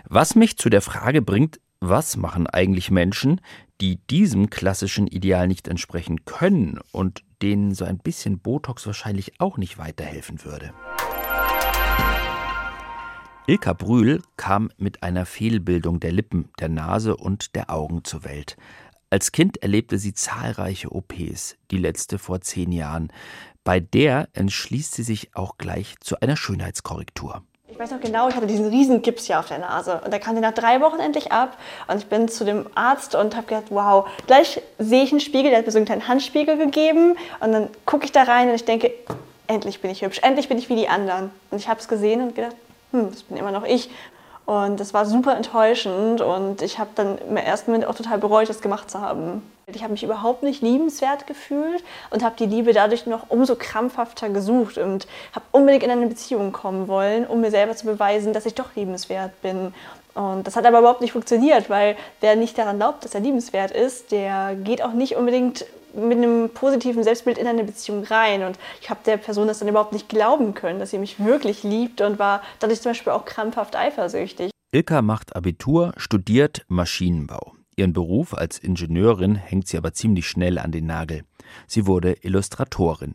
Was 0.05 0.35
mich 0.35 0.57
zu 0.57 0.69
der 0.69 0.81
Frage 0.81 1.21
bringt, 1.21 1.59
was 1.79 2.17
machen 2.17 2.47
eigentlich 2.47 2.91
Menschen, 2.91 3.39
die 3.79 3.97
diesem 4.07 4.49
klassischen 4.49 5.07
Ideal 5.07 5.47
nicht 5.47 5.67
entsprechen 5.67 6.25
können 6.25 6.79
und 6.91 7.23
denen 7.41 7.73
so 7.73 7.85
ein 7.85 7.97
bisschen 7.97 8.39
Botox 8.39 8.85
wahrscheinlich 8.85 9.39
auch 9.39 9.57
nicht 9.57 9.77
weiterhelfen 9.77 10.43
würde? 10.43 10.73
Ilka 13.49 13.71
Brühl 13.71 14.21
kam 14.35 14.71
mit 14.77 15.03
einer 15.03 15.25
Fehlbildung 15.25 16.01
der 16.01 16.11
Lippen, 16.11 16.49
der 16.59 16.67
Nase 16.67 17.15
und 17.15 17.55
der 17.55 17.69
Augen 17.69 18.03
zur 18.03 18.25
Welt. 18.25 18.57
Als 19.09 19.31
Kind 19.31 19.63
erlebte 19.63 19.97
sie 19.97 20.13
zahlreiche 20.13 20.91
OPs, 20.91 21.55
die 21.71 21.77
letzte 21.77 22.19
vor 22.19 22.41
zehn 22.41 22.73
Jahren. 22.73 23.07
Bei 23.63 23.79
der 23.79 24.27
entschließt 24.33 24.93
sie 24.93 25.03
sich 25.03 25.33
auch 25.33 25.57
gleich 25.57 25.95
zu 26.01 26.19
einer 26.19 26.35
Schönheitskorrektur. 26.35 27.41
Ich 27.69 27.77
weiß 27.77 27.91
noch 27.91 27.99
genau, 27.99 28.29
ich 28.29 28.35
hatte 28.35 28.47
diesen 28.47 28.67
riesen 28.67 29.01
Gips 29.01 29.25
hier 29.25 29.39
auf 29.39 29.47
der 29.49 29.59
Nase 29.59 30.01
und 30.03 30.11
der 30.11 30.21
kam 30.21 30.39
nach 30.39 30.53
drei 30.53 30.79
Wochen 30.79 30.99
endlich 30.99 31.33
ab 31.33 31.57
und 31.87 31.97
ich 31.97 32.07
bin 32.07 32.29
zu 32.29 32.45
dem 32.45 32.65
Arzt 32.75 33.13
und 33.13 33.35
habe 33.35 33.45
gedacht, 33.45 33.65
wow, 33.69 34.07
gleich 34.25 34.61
sehe 34.79 35.03
ich 35.03 35.11
einen 35.11 35.19
Spiegel, 35.19 35.49
der 35.49 35.59
hat 35.59 35.65
mir 35.65 35.71
so 35.73 35.77
einen 35.77 35.85
kleinen 35.85 36.07
Handspiegel 36.07 36.57
gegeben 36.57 37.17
und 37.41 37.51
dann 37.51 37.69
gucke 37.85 38.05
ich 38.05 38.13
da 38.13 38.23
rein 38.23 38.47
und 38.49 38.55
ich 38.55 38.63
denke, 38.63 38.91
endlich 39.47 39.81
bin 39.81 39.91
ich 39.91 40.01
hübsch, 40.01 40.19
endlich 40.23 40.47
bin 40.47 40.57
ich 40.57 40.69
wie 40.69 40.75
die 40.75 40.87
anderen. 40.87 41.31
Und 41.51 41.57
ich 41.57 41.67
habe 41.67 41.79
es 41.79 41.87
gesehen 41.87 42.21
und 42.21 42.35
gedacht, 42.35 42.55
hm, 42.91 43.09
das 43.11 43.23
bin 43.23 43.37
immer 43.37 43.51
noch 43.51 43.65
ich. 43.65 43.89
Und 44.45 44.79
das 44.79 44.93
war 44.93 45.05
super 45.05 45.35
enttäuschend 45.35 46.21
und 46.21 46.61
ich 46.61 46.79
habe 46.79 46.91
dann 46.95 47.17
im 47.17 47.35
ersten 47.35 47.71
Moment 47.71 47.89
auch 47.89 47.95
total 47.95 48.17
bereut, 48.17 48.47
das 48.47 48.61
gemacht 48.61 48.89
zu 48.89 49.01
haben. 49.01 49.41
Ich 49.75 49.83
habe 49.83 49.91
mich 49.91 50.03
überhaupt 50.03 50.43
nicht 50.43 50.61
liebenswert 50.61 51.27
gefühlt 51.27 51.83
und 52.09 52.23
habe 52.23 52.37
die 52.39 52.45
Liebe 52.45 52.71
dadurch 52.71 53.05
noch 53.05 53.29
umso 53.29 53.57
krampfhafter 53.57 54.29
gesucht 54.29 54.77
und 54.77 55.07
habe 55.33 55.45
unbedingt 55.51 55.83
in 55.83 55.91
eine 55.91 56.07
Beziehung 56.07 56.53
kommen 56.53 56.87
wollen, 56.87 57.27
um 57.27 57.41
mir 57.41 57.51
selber 57.51 57.75
zu 57.75 57.85
beweisen, 57.85 58.31
dass 58.31 58.45
ich 58.45 58.55
doch 58.55 58.73
liebenswert 58.77 59.41
bin. 59.41 59.73
Und 60.13 60.47
das 60.47 60.55
hat 60.55 60.65
aber 60.65 60.79
überhaupt 60.79 61.01
nicht 61.01 61.11
funktioniert, 61.11 61.69
weil 61.69 61.97
wer 62.21 62.37
nicht 62.37 62.57
daran 62.57 62.77
glaubt, 62.77 63.03
dass 63.03 63.13
er 63.13 63.19
liebenswert 63.19 63.71
ist, 63.71 64.13
der 64.13 64.55
geht 64.55 64.81
auch 64.81 64.93
nicht 64.93 65.17
unbedingt 65.17 65.65
mit 65.93 66.17
einem 66.17 66.49
positiven 66.49 67.03
Selbstbild 67.03 67.37
in 67.37 67.45
eine 67.45 67.65
Beziehung 67.65 68.05
rein. 68.05 68.43
Und 68.43 68.57
ich 68.81 68.89
habe 68.89 69.01
der 69.05 69.17
Person 69.17 69.49
das 69.49 69.59
dann 69.59 69.67
überhaupt 69.67 69.91
nicht 69.91 70.07
glauben 70.07 70.53
können, 70.53 70.79
dass 70.79 70.91
sie 70.91 70.97
mich 70.97 71.23
wirklich 71.23 71.63
liebt 71.63 71.99
und 71.99 72.19
war 72.19 72.41
dadurch 72.59 72.81
zum 72.81 72.91
Beispiel 72.91 73.11
auch 73.11 73.25
krampfhaft 73.25 73.75
eifersüchtig. 73.75 74.49
Ilka 74.71 75.01
macht 75.01 75.35
Abitur, 75.35 75.91
studiert 75.97 76.63
Maschinenbau. 76.69 77.57
Ihren 77.77 77.93
Beruf 77.93 78.33
als 78.33 78.57
Ingenieurin 78.57 79.35
hängt 79.35 79.67
sie 79.67 79.77
aber 79.77 79.93
ziemlich 79.93 80.27
schnell 80.27 80.57
an 80.57 80.71
den 80.71 80.87
Nagel. 80.87 81.23
Sie 81.67 81.85
wurde 81.85 82.17
Illustratorin. 82.23 83.13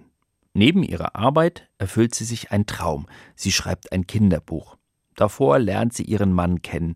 Neben 0.54 0.84
ihrer 0.84 1.16
Arbeit 1.16 1.68
erfüllt 1.78 2.14
sie 2.14 2.24
sich 2.24 2.52
ein 2.52 2.64
Traum. 2.66 3.06
Sie 3.34 3.50
schreibt 3.50 3.90
ein 3.90 4.06
Kinderbuch. 4.06 4.76
Davor 5.16 5.58
lernt 5.58 5.94
sie 5.94 6.04
ihren 6.04 6.32
Mann 6.32 6.62
kennen. 6.62 6.94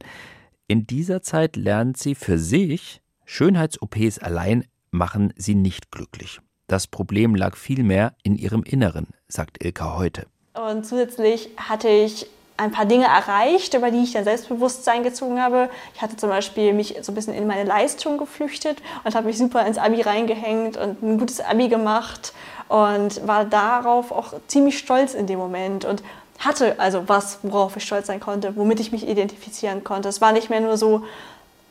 In 0.69 0.87
dieser 0.87 1.23
Zeit 1.23 1.57
lernt 1.57 1.97
sie 1.97 2.15
für 2.15 2.39
sich, 2.39 3.03
Schönheits-OPs 3.25 4.21
allein 4.21 4.65
machen 4.93 5.33
sie 5.37 5.57
nicht 5.57 5.91
glücklich. 5.91 6.41
Das 6.69 6.87
Problem 6.87 7.35
lag 7.35 7.57
vielmehr 7.57 8.15
in 8.23 8.37
ihrem 8.37 8.63
Inneren, 8.63 9.09
sagt 9.27 9.65
Ilka 9.65 9.97
heute. 9.97 10.27
Und 10.55 10.87
zusätzlich 10.87 11.51
hatte 11.57 11.89
ich 11.89 12.27
ein 12.57 12.71
paar 12.71 12.87
Dinge 12.87 13.07
erreicht, 13.07 13.75
über 13.75 13.91
die 13.91 14.03
ich 14.03 14.13
dann 14.13 14.25
Selbstbewusstsein 14.25 15.03
gezogen 15.03 15.43
habe. 15.43 15.69
Ich 15.95 16.03
hatte 16.03 16.17
zum 16.17 16.31
Beispiel 16.31 16.73
mich 16.73 16.97
so 17.03 17.13
ein 17.13 17.15
bisschen 17.15 17.35
in 17.35 17.47
meine 17.47 17.65
Leistung 17.65 18.19
geflüchtet 18.19 18.79
und 19.05 19.15
habe 19.15 19.27
mich 19.27 19.39
super 19.39 19.67
ins 19.67 19.79
Abi 19.79 20.01
reingehängt 20.03 20.77
und 20.77 21.03
ein 21.03 21.19
gutes 21.19 21.41
Abi 21.41 21.69
gemacht 21.69 22.33
und 22.69 23.27
war 23.27 23.45
darauf 23.45 24.11
auch 24.11 24.35
ziemlich 24.49 24.79
stolz 24.79 25.15
in 25.15 25.27
dem 25.27 25.39
Moment 25.39 25.85
und 25.85 26.03
hatte 26.39 26.79
also 26.79 27.09
was, 27.09 27.39
worauf 27.43 27.77
ich 27.77 27.85
stolz 27.85 28.07
sein 28.07 28.21
konnte, 28.21 28.57
womit 28.57 28.81
ich 28.81 28.93
mich 28.93 29.07
identifizieren 29.07 29.85
konnte. 29.85 30.09
Es 30.09 30.21
war 30.21 30.33
nicht 30.33 30.51
mehr 30.51 30.61
nur 30.61 30.77
so, 30.77 31.03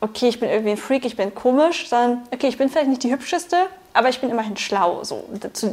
okay, 0.00 0.28
ich 0.28 0.40
bin 0.40 0.48
irgendwie 0.48 0.72
ein 0.72 0.76
Freak, 0.76 1.04
ich 1.04 1.16
bin 1.16 1.34
komisch, 1.34 1.88
sondern 1.88 2.22
okay, 2.32 2.48
ich 2.48 2.58
bin 2.58 2.68
vielleicht 2.68 2.88
nicht 2.88 3.02
die 3.02 3.12
hübscheste, 3.12 3.56
aber 3.92 4.08
ich 4.08 4.20
bin 4.20 4.30
immerhin 4.30 4.56
schlau. 4.56 5.04
So, 5.04 5.24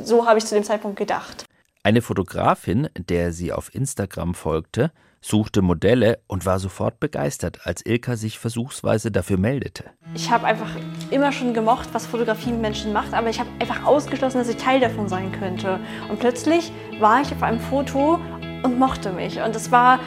so 0.03 0.25
habe 0.25 0.39
ich 0.39 0.45
zu 0.45 0.55
dem 0.55 0.63
Zeitpunkt 0.63 0.97
gedacht. 0.97 1.45
Eine 1.85 2.01
Fotografin, 2.01 2.87
der 2.97 3.33
sie 3.33 3.51
auf 3.51 3.75
Instagram 3.75 4.35
folgte, 4.35 4.93
suchte 5.19 5.61
Modelle 5.61 6.19
und 6.27 6.45
war 6.45 6.57
sofort 6.57 7.01
begeistert, 7.01 7.67
als 7.67 7.85
Ilka 7.85 8.15
sich 8.15 8.39
versuchsweise 8.39 9.11
dafür 9.11 9.37
meldete. 9.37 9.91
Ich 10.13 10.31
habe 10.31 10.45
einfach 10.45 10.69
immer 11.11 11.33
schon 11.33 11.53
gemocht, 11.53 11.89
was 11.91 12.05
Fotografie 12.05 12.53
mit 12.53 12.61
Menschen 12.61 12.93
macht, 12.93 13.13
aber 13.13 13.29
ich 13.29 13.37
habe 13.37 13.49
einfach 13.59 13.83
ausgeschlossen, 13.83 14.37
dass 14.37 14.47
ich 14.47 14.55
Teil 14.55 14.79
davon 14.79 15.09
sein 15.09 15.33
könnte. 15.33 15.77
Und 16.09 16.21
plötzlich 16.21 16.71
war 17.01 17.21
ich 17.21 17.33
auf 17.33 17.43
einem 17.43 17.59
Foto 17.59 18.17
und 18.63 18.79
mochte 18.79 19.11
mich. 19.11 19.41
Und 19.41 19.53
es 19.53 19.69
war 19.69 19.99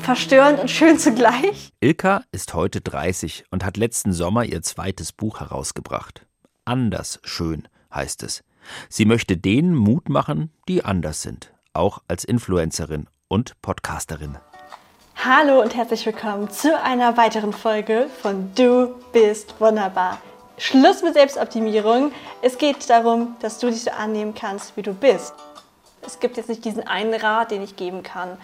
verstörend 0.00 0.58
und 0.58 0.68
schön 0.68 0.98
zugleich. 0.98 1.70
Ilka 1.78 2.24
ist 2.32 2.54
heute 2.54 2.80
30 2.80 3.44
und 3.52 3.64
hat 3.64 3.76
letzten 3.76 4.12
Sommer 4.12 4.44
ihr 4.44 4.62
zweites 4.62 5.12
Buch 5.12 5.38
herausgebracht. 5.38 6.26
Anders 6.64 7.20
schön 7.22 7.68
heißt 7.94 8.24
es. 8.24 8.42
Sie 8.88 9.04
möchte 9.04 9.36
denen 9.36 9.74
Mut 9.74 10.08
machen, 10.08 10.50
die 10.68 10.84
anders 10.84 11.22
sind, 11.22 11.52
auch 11.72 12.02
als 12.08 12.24
Influencerin 12.24 13.08
und 13.28 13.60
Podcasterin. 13.62 14.38
Hallo 15.16 15.60
und 15.60 15.74
herzlich 15.76 16.06
willkommen 16.06 16.50
zu 16.50 16.80
einer 16.82 17.16
weiteren 17.16 17.52
Folge 17.52 18.08
von 18.22 18.50
Du 18.54 18.94
bist 19.12 19.60
wunderbar. 19.60 20.18
Schluss 20.56 21.02
mit 21.02 21.14
Selbstoptimierung. 21.14 22.12
Es 22.42 22.58
geht 22.58 22.88
darum, 22.88 23.36
dass 23.40 23.58
du 23.58 23.70
dich 23.70 23.82
so 23.82 23.90
annehmen 23.90 24.34
kannst, 24.34 24.76
wie 24.76 24.82
du 24.82 24.92
bist. 24.92 25.34
Es 26.02 26.20
gibt 26.20 26.36
jetzt 26.36 26.48
nicht 26.48 26.64
diesen 26.64 26.86
einen 26.86 27.14
Rat, 27.14 27.50
den 27.50 27.62
ich 27.62 27.76
geben 27.76 28.02
kann. 28.02 28.38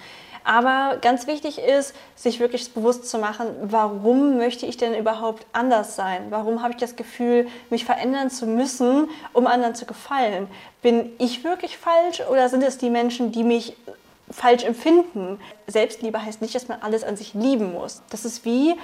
Aber 0.46 0.98
ganz 0.98 1.26
wichtig 1.26 1.58
ist, 1.58 1.92
sich 2.14 2.38
wirklich 2.38 2.72
bewusst 2.72 3.10
zu 3.10 3.18
machen, 3.18 3.48
warum 3.62 4.36
möchte 4.36 4.64
ich 4.64 4.76
denn 4.76 4.94
überhaupt 4.94 5.44
anders 5.52 5.96
sein? 5.96 6.26
Warum 6.30 6.62
habe 6.62 6.72
ich 6.72 6.78
das 6.78 6.94
Gefühl, 6.94 7.48
mich 7.68 7.84
verändern 7.84 8.30
zu 8.30 8.46
müssen, 8.46 9.08
um 9.32 9.48
anderen 9.48 9.74
zu 9.74 9.86
gefallen? 9.86 10.46
Bin 10.82 11.10
ich 11.18 11.42
wirklich 11.42 11.76
falsch 11.76 12.22
oder 12.30 12.48
sind 12.48 12.62
es 12.62 12.78
die 12.78 12.90
Menschen, 12.90 13.32
die 13.32 13.42
mich 13.42 13.76
falsch 14.30 14.62
empfinden? 14.62 15.40
Selbstliebe 15.66 16.24
heißt 16.24 16.40
nicht, 16.40 16.54
dass 16.54 16.68
man 16.68 16.80
alles 16.80 17.02
an 17.02 17.16
sich 17.16 17.34
lieben 17.34 17.72
muss. 17.72 18.02
Das 18.10 18.24
ist 18.24 18.44
wie, 18.44 18.76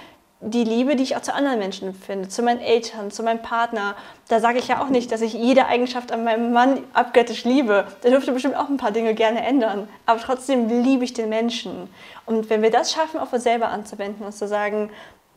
die 0.45 0.65
Liebe, 0.65 0.97
die 0.97 1.05
ich 1.05 1.17
auch 1.17 1.23
zu 1.23 1.33
anderen 1.33 1.61
Menschen 1.61 1.89
empfinde, 1.89 2.29
zu 2.29 2.43
meinen 2.43 2.61
Eltern, 2.61 3.13
zu 3.13 3.23
meinem 3.23 3.41
Partner. 3.41 3.95
Da 4.29 4.41
sage 4.41 4.59
ich 4.59 4.67
ja 4.67 4.83
auch 4.83 4.89
nicht, 4.89 5.13
dass 5.13 5.21
ich 5.21 5.35
jede 5.35 5.67
Eigenschaft 5.67 6.11
an 6.11 6.25
meinem 6.25 6.53
Mann 6.53 6.83
abgöttisch 6.93 7.45
liebe. 7.45 7.87
Der 8.03 8.11
dürfte 8.11 8.33
bestimmt 8.33 8.57
auch 8.57 8.69
ein 8.69 8.77
paar 8.77 8.91
Dinge 8.91 9.15
gerne 9.15 9.47
ändern. 9.47 9.89
Aber 10.05 10.21
trotzdem 10.21 10.69
liebe 10.83 11.05
ich 11.05 11.15
den 11.15 11.29
Menschen. 11.29 11.89
Und 12.27 12.51
wenn 12.51 12.61
wir 12.61 12.73
das 12.73 12.93
schaffen, 12.93 13.21
auf 13.21 13.33
uns 13.33 13.45
selber 13.45 13.69
anzuwenden 13.69 14.27
und 14.27 14.33
zu 14.33 14.49
sagen, 14.49 14.91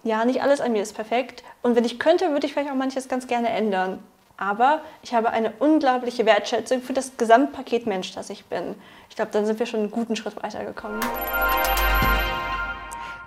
ja, 0.03 0.25
nicht 0.25 0.41
alles 0.41 0.59
an 0.59 0.71
mir 0.71 0.81
ist 0.81 0.95
perfekt. 0.95 1.43
Und 1.61 1.75
wenn 1.75 1.85
ich 1.85 1.99
könnte, 1.99 2.31
würde 2.31 2.47
ich 2.47 2.53
vielleicht 2.53 2.71
auch 2.71 2.75
manches 2.75 3.07
ganz 3.07 3.27
gerne 3.27 3.49
ändern. 3.49 3.99
Aber 4.37 4.81
ich 5.03 5.13
habe 5.13 5.29
eine 5.29 5.53
unglaubliche 5.59 6.25
Wertschätzung 6.25 6.81
für 6.81 6.93
das 6.93 7.15
Gesamtpaket 7.17 7.85
Mensch, 7.85 8.13
das 8.13 8.31
ich 8.31 8.45
bin. 8.45 8.75
Ich 9.09 9.15
glaube, 9.15 9.31
dann 9.31 9.45
sind 9.45 9.59
wir 9.59 9.65
schon 9.67 9.81
einen 9.81 9.91
guten 9.91 10.15
Schritt 10.15 10.41
weitergekommen. 10.41 10.99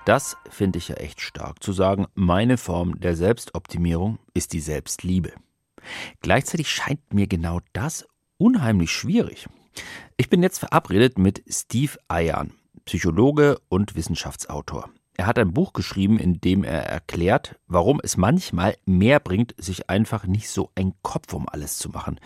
Das 0.09 0.38
finde 0.49 0.79
ich 0.79 0.88
ja 0.88 0.94
echt 0.94 1.21
stark, 1.21 1.62
zu 1.62 1.75
sagen, 1.75 2.07
meine 2.14 2.57
Form 2.57 2.99
der 2.99 3.14
Selbstoptimierung 3.14 4.18
ist 4.33 4.55
die 4.55 4.61
Selbstliebe. 4.61 5.35
Gleichzeitig 6.23 6.71
scheint 6.71 7.12
mir 7.12 7.27
genau 7.27 7.61
das 7.75 8.07
unheimlich 8.38 8.90
schwierig. 8.90 9.51
Ich 10.16 10.31
bin 10.31 10.42
jetzt 10.42 10.61
verabredet 10.61 11.18
mit 11.18 11.44
Steve 11.47 11.99
Ayan, 12.09 12.55
Psychologe 12.87 13.59
und 13.68 13.97
Wissenschaftsautor. 13.97 14.88
Er 15.18 15.27
hat 15.27 15.38
ein 15.38 15.53
Buch 15.53 15.75
geschrieben, 15.75 16.18
in 16.18 16.40
dem 16.40 16.64
er 16.64 16.87
erklärt, 16.87 17.57
warum 17.66 18.01
es 18.03 18.16
manchmal 18.16 18.79
mehr 18.87 19.21
bringt, 19.21 19.55
sich 19.59 19.90
einfach 19.90 20.25
nicht 20.25 20.49
so 20.49 20.71
einen 20.75 20.94
Kopf 21.03 21.35
um 21.35 21.47
alles 21.51 21.77
zu 21.77 21.90
machen. 21.90 22.18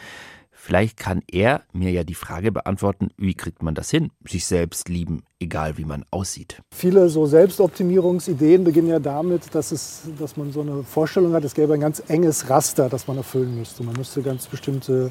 Vielleicht 0.64 0.96
kann 0.96 1.22
er 1.28 1.62
mir 1.72 1.90
ja 1.90 2.04
die 2.04 2.14
Frage 2.14 2.52
beantworten, 2.52 3.08
wie 3.16 3.34
kriegt 3.34 3.64
man 3.64 3.74
das 3.74 3.90
hin? 3.90 4.12
Sich 4.24 4.46
selbst 4.46 4.88
lieben, 4.88 5.24
egal 5.40 5.76
wie 5.76 5.84
man 5.84 6.04
aussieht. 6.12 6.62
Viele 6.72 7.08
so 7.08 7.26
Selbstoptimierungsideen 7.26 8.62
beginnen 8.62 8.86
ja 8.86 9.00
damit, 9.00 9.52
dass, 9.56 9.72
es, 9.72 10.02
dass 10.20 10.36
man 10.36 10.52
so 10.52 10.60
eine 10.60 10.84
Vorstellung 10.84 11.32
hat, 11.32 11.42
es 11.42 11.54
gäbe 11.54 11.74
ein 11.74 11.80
ganz 11.80 12.00
enges 12.06 12.48
Raster, 12.48 12.88
das 12.88 13.08
man 13.08 13.16
erfüllen 13.16 13.58
müsste. 13.58 13.82
Man 13.82 13.96
müsste 13.96 14.22
ganz 14.22 14.46
bestimmte, 14.46 15.10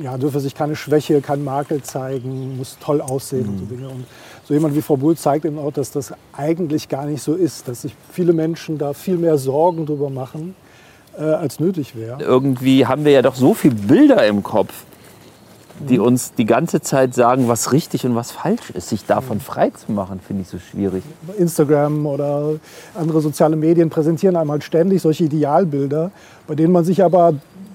ja, 0.00 0.16
dürfe 0.16 0.40
sich 0.40 0.54
keine 0.54 0.74
Schwäche, 0.74 1.20
keinen 1.20 1.44
Makel 1.44 1.82
zeigen, 1.82 2.56
muss 2.56 2.78
toll 2.80 3.02
aussehen 3.02 3.48
mhm. 3.48 3.52
und 3.52 3.58
so 3.58 3.64
Dinge. 3.66 3.88
Und 3.90 4.06
so 4.44 4.54
jemand 4.54 4.74
wie 4.74 4.80
Frau 4.80 4.96
Bull 4.96 5.14
zeigt 5.14 5.44
eben 5.44 5.58
auch, 5.58 5.74
dass 5.74 5.90
das 5.90 6.14
eigentlich 6.32 6.88
gar 6.88 7.04
nicht 7.04 7.22
so 7.22 7.34
ist, 7.34 7.68
dass 7.68 7.82
sich 7.82 7.94
viele 8.10 8.32
Menschen 8.32 8.78
da 8.78 8.94
viel 8.94 9.18
mehr 9.18 9.36
Sorgen 9.36 9.84
drüber 9.84 10.08
machen 10.08 10.56
äh, 11.18 11.22
als 11.22 11.60
nötig 11.60 11.96
wäre. 11.96 12.20
Irgendwie 12.20 12.86
haben 12.86 13.04
wir 13.04 13.12
ja 13.12 13.22
doch 13.22 13.34
so 13.34 13.54
viele 13.54 13.74
Bilder 13.74 14.26
im 14.26 14.42
Kopf, 14.42 14.72
die 15.88 15.98
mhm. 15.98 16.04
uns 16.04 16.34
die 16.34 16.46
ganze 16.46 16.80
Zeit 16.80 17.14
sagen, 17.14 17.48
was 17.48 17.72
richtig 17.72 18.04
und 18.04 18.14
was 18.14 18.30
falsch 18.30 18.70
ist. 18.70 18.88
Sich 18.88 19.06
davon 19.06 19.38
mhm. 19.38 19.42
frei 19.42 19.70
zu 19.70 19.92
machen, 19.92 20.20
finde 20.24 20.42
ich 20.42 20.48
so 20.48 20.58
schwierig. 20.58 21.02
Instagram 21.38 22.06
oder 22.06 22.54
andere 22.94 23.20
soziale 23.20 23.56
Medien 23.56 23.90
präsentieren 23.90 24.36
einem 24.36 24.50
halt 24.50 24.64
ständig 24.64 25.02
solche 25.02 25.24
Idealbilder, 25.24 26.10
bei 26.46 26.54
denen 26.54 26.72
man 26.72 26.84
sich 26.84 27.02
aber 27.02 27.34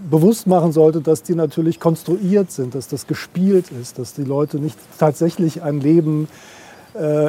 bewusst 0.10 0.46
machen 0.46 0.72
sollte, 0.72 1.02
dass 1.02 1.24
die 1.24 1.34
natürlich 1.34 1.80
konstruiert 1.80 2.52
sind, 2.52 2.76
dass 2.76 2.88
das 2.88 3.08
gespielt 3.08 3.72
ist, 3.82 3.98
dass 3.98 4.14
die 4.14 4.24
Leute 4.24 4.60
nicht 4.60 4.78
tatsächlich 5.00 5.64
ein 5.64 5.82
Leben 5.82 6.26
äh, 6.26 6.55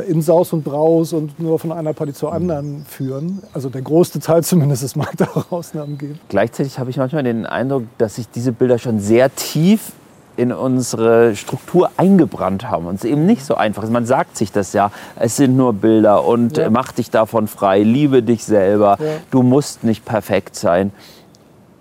in 0.09 0.23
Saus 0.23 0.53
und 0.53 0.63
Braus 0.63 1.13
und 1.13 1.41
nur 1.41 1.59
von 1.59 1.73
einer 1.73 1.93
Party 1.93 2.13
zur 2.13 2.33
anderen 2.33 2.85
führen. 2.89 3.43
Also 3.53 3.69
der 3.69 3.83
größte 3.83 4.21
Teil 4.21 4.45
zumindest, 4.45 4.83
es 4.83 4.97
mag 4.97 5.17
da 5.17 5.27
auch 5.35 5.51
Ausnahmen 5.51 5.99
geben. 5.99 6.19
Gleichzeitig 6.29 6.79
habe 6.79 6.91
ich 6.91 6.97
manchmal 6.97 7.25
den 7.25 7.47
Eindruck, 7.47 7.85
dass 7.99 8.17
sich 8.17 8.29
diese 8.29 8.53
Bilder 8.53 8.79
schon 8.79 9.01
sehr 9.01 9.35
tief 9.35 9.93
in 10.37 10.53
unsere 10.53 11.35
Struktur 11.35 11.91
eingebrannt 11.97 12.69
haben 12.69 12.87
und 12.87 12.97
es 12.97 13.05
eben 13.05 13.27
nicht 13.27 13.45
so 13.45 13.55
einfach 13.55 13.83
ist. 13.83 13.91
Man 13.91 14.07
sagt 14.07 14.37
sich 14.37 14.53
das 14.53 14.73
ja, 14.73 14.91
es 15.19 15.37
sind 15.37 15.57
nur 15.57 15.73
Bilder 15.73 16.25
und 16.25 16.59
ja. 16.59 16.71
mach 16.71 16.93
dich 16.93 17.11
davon 17.11 17.49
frei, 17.49 17.83
liebe 17.83 18.23
dich 18.23 18.45
selber, 18.45 18.99
ja. 19.01 19.07
du 19.31 19.43
musst 19.43 19.83
nicht 19.83 20.05
perfekt 20.05 20.57
sein. 20.57 20.93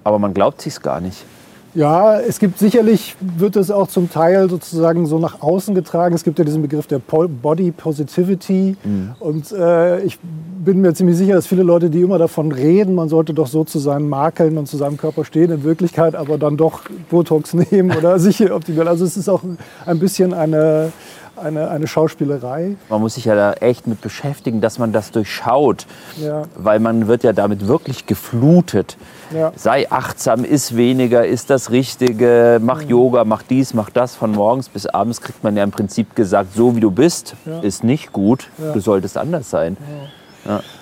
Aber 0.03 0.19
man 0.19 0.33
glaubt 0.33 0.61
sich 0.61 0.81
gar 0.81 1.01
nicht. 1.01 1.25
Ja, 1.75 2.21
es 2.21 2.39
gibt 2.39 2.57
sicherlich, 2.57 3.17
wird 3.19 3.57
es 3.57 3.69
auch 3.69 3.87
zum 3.87 4.09
Teil 4.09 4.49
sozusagen 4.49 5.05
so 5.05 5.19
nach 5.19 5.41
außen 5.41 5.75
getragen. 5.75 6.15
Es 6.15 6.23
gibt 6.23 6.39
ja 6.39 6.45
diesen 6.45 6.61
Begriff 6.61 6.87
der 6.87 6.99
Body 6.99 7.71
Positivity. 7.71 8.77
Mhm. 8.81 9.11
Und 9.19 9.51
äh, 9.51 9.99
ich 10.03 10.17
bin 10.21 10.79
mir 10.79 10.93
ziemlich 10.93 11.17
sicher, 11.17 11.33
dass 11.35 11.47
viele 11.47 11.63
Leute, 11.63 11.89
die 11.89 12.01
immer 12.01 12.17
davon 12.17 12.53
reden, 12.53 12.95
man 12.95 13.09
sollte 13.09 13.33
doch 13.33 13.47
so 13.47 13.65
zu 13.65 13.79
seinen 13.79 14.07
Makeln 14.07 14.57
und 14.57 14.67
zu 14.67 14.77
seinem 14.77 14.95
Körper 14.95 15.25
stehen, 15.25 15.51
in 15.51 15.63
Wirklichkeit 15.63 16.15
aber 16.15 16.37
dann 16.37 16.55
doch 16.55 16.83
Botox 17.09 17.53
nehmen 17.71 17.91
oder 17.95 18.19
sich 18.19 18.49
optimieren. 18.49 18.87
Also 18.87 19.03
es 19.03 19.17
ist 19.17 19.27
auch 19.27 19.43
ein 19.85 19.99
bisschen 19.99 20.33
eine, 20.33 20.93
eine, 21.37 21.69
eine 21.69 21.87
Schauspielerei. 21.87 22.75
Man 22.89 23.01
muss 23.01 23.15
sich 23.15 23.25
ja 23.25 23.35
da 23.35 23.53
echt 23.53 23.87
mit 23.87 24.01
beschäftigen, 24.01 24.61
dass 24.61 24.79
man 24.79 24.91
das 24.91 25.11
durchschaut, 25.11 25.85
ja. 26.17 26.43
weil 26.55 26.79
man 26.79 27.07
wird 27.07 27.23
ja 27.23 27.33
damit 27.33 27.67
wirklich 27.67 28.05
geflutet. 28.05 28.97
Ja. 29.33 29.51
Sei 29.55 29.91
achtsam, 29.91 30.45
iss 30.45 30.75
weniger, 30.75 31.25
ist 31.25 31.49
das 31.49 31.71
Richtige, 31.71 32.59
mach 32.61 32.83
mhm. 32.83 32.89
Yoga, 32.89 33.23
mach 33.25 33.43
dies, 33.43 33.73
mach 33.73 33.89
das. 33.89 34.15
Von 34.15 34.31
morgens 34.31 34.69
bis 34.69 34.85
abends 34.85 35.21
kriegt 35.21 35.43
man 35.43 35.57
ja 35.57 35.63
im 35.63 35.71
Prinzip 35.71 36.15
gesagt, 36.15 36.55
so 36.55 36.75
wie 36.75 36.79
du 36.79 36.91
bist, 36.91 37.35
ja. 37.45 37.59
ist 37.59 37.83
nicht 37.83 38.13
gut, 38.13 38.49
du 38.73 38.79
solltest 38.79 39.17
anders 39.17 39.49
sein. 39.49 39.77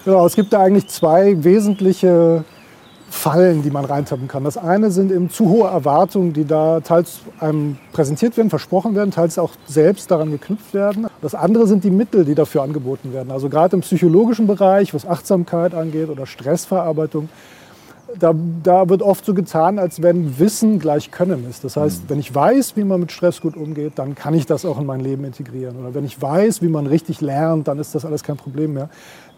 Genau, 0.04 0.26
es 0.26 0.36
gibt 0.36 0.52
da 0.52 0.60
eigentlich 0.60 0.88
zwei 0.90 1.42
wesentliche 1.44 2.44
Fallen, 3.14 3.62
die 3.62 3.70
man 3.70 3.86
reintappen 3.86 4.28
kann. 4.28 4.44
Das 4.44 4.58
eine 4.58 4.90
sind 4.90 5.12
eben 5.12 5.30
zu 5.30 5.48
hohe 5.48 5.70
Erwartungen, 5.70 6.34
die 6.34 6.46
da 6.46 6.82
teils 6.82 7.20
einem 7.40 7.78
präsentiert 7.94 8.36
werden, 8.36 8.50
versprochen 8.50 8.96
werden, 8.96 9.12
teils 9.12 9.38
auch 9.38 9.52
selbst 9.68 10.10
daran 10.10 10.32
geknüpft 10.32 10.74
werden. 10.74 11.08
Das 11.22 11.36
andere 11.36 11.68
sind 11.68 11.84
die 11.84 11.92
Mittel, 11.92 12.26
die 12.26 12.34
dafür 12.34 12.64
angeboten 12.64 13.14
werden. 13.14 13.32
Also 13.32 13.50
gerade 13.50 13.76
im 13.76 13.82
psychologischen 13.82 14.48
Bereich, 14.48 14.94
was 14.96 15.06
Achtsamkeit 15.06 15.76
angeht 15.76 16.10
oder 16.10 16.26
Stressverarbeitung, 16.26 17.30
da, 18.20 18.34
da, 18.64 18.90
wird 18.90 19.02
oft 19.02 19.26
so 19.26 19.34
getan, 19.34 19.80
als 19.80 20.02
wenn 20.02 20.38
Wissen 20.40 20.80
gleich 20.80 21.12
Können 21.12 21.48
ist. 21.50 21.64
Das 21.64 21.78
heißt, 21.78 22.04
mhm. 22.04 22.10
wenn 22.10 22.20
ich 22.20 22.34
weiß, 22.34 22.76
wie 22.76 22.84
man 22.84 23.00
mit 23.00 23.12
Stress 23.12 23.42
gut 23.42 23.56
umgeht, 23.56 23.94
dann 23.96 24.16
kann 24.16 24.34
ich 24.34 24.46
das 24.46 24.66
auch 24.66 24.80
in 24.80 24.86
mein 24.86 25.00
Leben 25.00 25.24
integrieren. 25.24 25.78
Oder 25.78 25.94
wenn 25.94 26.06
ich 26.06 26.22
weiß, 26.22 26.62
wie 26.62 26.68
man 26.68 26.88
richtig 26.88 27.22
lernt, 27.22 27.68
dann 27.68 27.80
ist 27.80 27.96
das 27.96 28.06
alles 28.06 28.24
kein 28.24 28.38
Problem 28.38 28.74
mehr. 28.74 28.90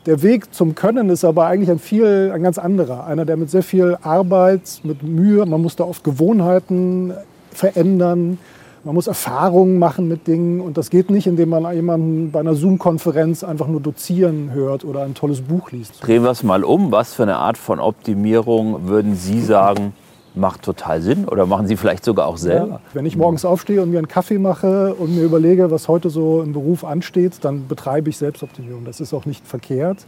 Der 0.06 0.22
Weg 0.22 0.54
zum 0.54 0.76
Können 0.76 1.10
ist 1.10 1.26
aber 1.26 1.48
eigentlich 1.48 1.72
ein 1.72 1.80
viel, 1.80 2.32
ein 2.32 2.44
ganz 2.44 2.60
anderer. 2.60 3.08
Einer, 3.08 3.26
der 3.26 3.38
mit 3.38 3.50
sehr 3.50 3.64
viel 3.64 3.98
Arbeit, 4.04 4.82
mit 4.84 5.02
Mühe, 5.02 5.44
man 5.48 5.60
muss 5.64 5.76
da 5.76 5.84
oft 5.84 6.04
Gewohnheiten 6.04 7.12
verändern, 7.52 8.38
man 8.84 8.94
muss 8.94 9.08
Erfahrungen 9.08 9.80
machen 9.80 10.08
mit 10.08 10.28
Dingen 10.28 10.62
und 10.62 10.78
das 10.78 10.92
geht 10.92 11.10
nicht, 11.10 11.26
indem 11.26 11.50
man 11.50 11.74
jemanden 11.74 12.30
bei 12.30 12.40
einer 12.40 12.54
Zoom-Konferenz 12.54 13.44
einfach 13.44 13.68
nur 13.68 13.82
dozieren 13.82 14.52
hört 14.54 14.86
oder 14.86 15.02
ein 15.02 15.16
tolles 15.16 15.42
Buch 15.42 15.72
liest. 15.72 16.06
Drehen 16.06 16.22
wir 16.22 16.30
es 16.30 16.44
mal 16.44 16.64
um. 16.64 16.92
Was 16.92 17.16
für 17.16 17.24
eine 17.24 17.38
Art 17.38 17.58
von 17.58 17.80
Optimierung 17.80 18.88
würden 18.88 19.16
Sie 19.16 19.42
sagen, 19.42 19.94
macht 20.36 20.64
total 20.64 21.02
Sinn 21.02 21.26
oder 21.26 21.46
machen 21.46 21.68
Sie 21.68 21.78
vielleicht 21.78 22.06
sogar 22.06 22.28
auch 22.28 22.38
selber? 22.38 22.68
Ja, 22.68 22.80
wenn 22.94 23.06
ich 23.06 23.18
morgens 23.18 23.46
aufstehe 23.46 23.82
und 23.82 23.92
mir 23.92 23.98
einen 23.98 24.08
Kaffee 24.08 24.38
mache 24.38 24.94
und 24.96 25.16
mir 25.16 25.24
überlege, 25.24 25.72
was 25.72 25.88
heute 25.88 26.10
so 26.10 26.42
im 26.42 26.54
Beruf 26.54 26.84
ansteht, 26.84 27.34
dann 27.42 27.68
betreibe 27.68 28.10
ich 28.10 28.18
Selbstoptimierung. 28.18 28.86
Das 28.86 29.00
ist 29.00 29.14
auch 29.14 29.26
nicht 29.26 29.46
verkehrt. 29.48 30.06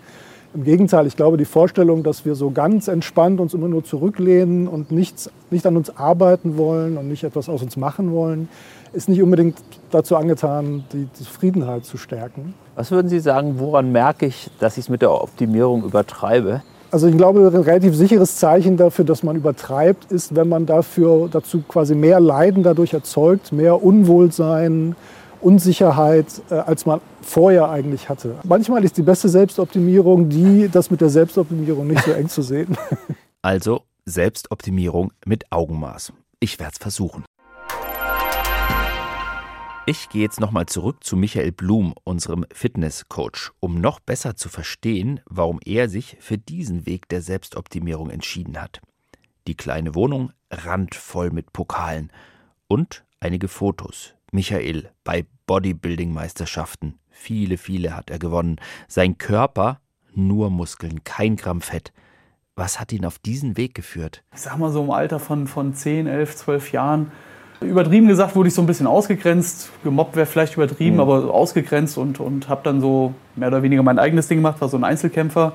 Im 0.54 0.64
Gegenteil, 0.64 1.06
ich 1.06 1.16
glaube, 1.16 1.38
die 1.38 1.46
Vorstellung, 1.46 2.04
dass 2.04 2.26
wir 2.26 2.34
so 2.34 2.52
ganz 2.52 2.88
entspannt 2.88 3.40
uns 3.40 3.54
immer 3.54 3.68
nur 3.68 3.84
zurücklehnen 3.84 4.68
und 4.68 4.92
nichts, 4.92 5.30
nicht 5.52 5.66
an 5.68 5.76
uns 5.76 5.96
arbeiten 5.98 6.58
wollen 6.58 6.98
und 6.98 7.08
nicht 7.08 7.24
etwas 7.24 7.50
aus 7.50 7.62
uns 7.62 7.76
machen 7.78 8.12
wollen, 8.14 8.48
ist 8.94 9.10
nicht 9.10 9.22
unbedingt 9.22 9.58
dazu 9.92 10.16
angetan, 10.16 10.86
die 10.94 11.08
Zufriedenheit 11.14 11.86
zu 11.86 11.98
stärken. 11.98 12.54
Was 12.76 12.92
würden 12.92 13.10
Sie 13.10 13.20
sagen, 13.20 13.60
woran 13.60 13.92
merke 13.92 14.26
ich, 14.26 14.50
dass 14.60 14.78
ich 14.78 14.86
es 14.86 14.90
mit 14.90 15.02
der 15.02 15.12
Optimierung 15.12 15.84
übertreibe? 15.84 16.64
Also 16.90 17.08
ich 17.08 17.18
glaube, 17.18 17.46
ein 17.48 17.48
relativ 17.48 17.96
sicheres 17.96 18.38
Zeichen 18.38 18.78
dafür, 18.78 19.04
dass 19.04 19.22
man 19.22 19.36
übertreibt, 19.36 20.12
ist, 20.12 20.36
wenn 20.36 20.48
man 20.48 20.66
dafür 20.66 21.28
dazu 21.30 21.62
quasi 21.68 21.96
mehr 21.96 22.20
Leiden 22.20 22.64
dadurch 22.64 22.94
erzeugt, 22.94 23.52
mehr 23.52 23.84
Unwohlsein, 23.84 24.96
Unsicherheit, 25.42 26.28
äh, 26.50 26.56
als 26.56 26.86
man 26.86 27.02
vorher 27.22 27.70
eigentlich 27.70 28.10
hatte. 28.10 28.36
Manchmal 28.44 28.84
ist 28.86 28.98
die 28.98 29.02
beste 29.02 29.28
Selbstoptimierung 29.28 30.30
die, 30.30 30.70
das 30.72 30.90
mit 30.90 31.02
der 31.02 31.10
Selbstoptimierung 31.10 31.88
nicht 31.88 32.04
so 32.04 32.12
eng 32.12 32.30
zu 32.30 32.42
sehen. 32.42 32.78
Also 33.44 33.82
Selbstoptimierung 34.06 35.12
mit 35.26 35.52
Augenmaß. 35.52 36.12
Ich 36.40 36.60
werde 36.60 36.74
es 36.74 36.80
versuchen. 36.80 37.24
Ich 39.90 40.10
gehe 40.10 40.22
jetzt 40.22 40.42
nochmal 40.42 40.66
zurück 40.66 41.02
zu 41.06 41.16
Michael 41.16 41.54
Blum, 41.54 41.94
unserem 42.04 42.46
Fitnesscoach, 42.52 43.52
um 43.62 43.80
noch 43.80 44.02
besser 44.02 44.36
zu 44.36 44.50
verstehen, 44.50 45.22
warum 45.26 45.62
er 45.64 45.88
sich 45.88 46.18
für 46.20 46.38
diesen 46.38 46.86
Weg 46.86 47.08
der 47.08 47.22
Selbstoptimierung 47.22 48.10
entschieden 48.10 48.62
hat. 48.62 48.82
Die 49.48 49.56
kleine 49.56 49.96
Wohnung 49.96 50.34
randvoll 50.52 51.32
mit 51.32 51.54
Pokalen 51.54 52.12
und 52.68 53.06
einige 53.22 53.48
Fotos. 53.48 54.14
Michael 54.34 54.92
bei 55.06 55.26
Bodybuilding-Meisterschaften. 55.46 57.00
Viele, 57.10 57.58
viele 57.58 57.96
hat 57.96 58.10
er 58.10 58.20
gewonnen. 58.20 58.58
Sein 58.90 59.18
Körper 59.18 59.80
nur 60.14 60.50
Muskeln, 60.50 61.06
kein 61.06 61.38
Gramm 61.38 61.62
Fett. 61.62 61.94
Was 62.58 62.82
hat 62.82 62.92
ihn 62.92 63.06
auf 63.06 63.20
diesen 63.20 63.56
Weg 63.56 63.74
geführt? 63.74 64.22
Ich 64.34 64.42
sag 64.42 64.58
mal 64.58 64.70
so 64.70 64.84
im 64.84 64.92
Alter 64.92 65.22
von, 65.22 65.48
von 65.48 65.74
10, 65.74 66.08
11, 66.08 66.36
12 66.36 66.72
Jahren 66.74 67.12
Übertrieben 67.60 68.08
gesagt 68.08 68.36
wurde 68.36 68.50
ich 68.50 68.54
so 68.54 68.62
ein 68.62 68.68
bisschen 68.68 68.88
ausgegrenzt. 68.88 69.70
Gemobbt 69.84 70.16
wäre 70.16 70.26
vielleicht 70.26 70.56
übertrieben, 70.56 70.96
mhm. 70.96 71.02
aber 71.02 71.34
ausgegrenzt 71.34 71.98
und, 71.98 72.20
und 72.20 72.50
habe 72.50 72.62
dann 72.64 72.82
so 72.82 73.14
mehr 73.36 73.48
oder 73.48 73.64
weniger 73.64 73.84
mein 73.84 74.00
eigenes 74.00 74.28
Ding 74.28 74.40
gemacht, 74.40 74.62
war 74.62 74.70
so 74.70 74.78
ein 74.78 74.84
Einzelkämpfer. 74.84 75.54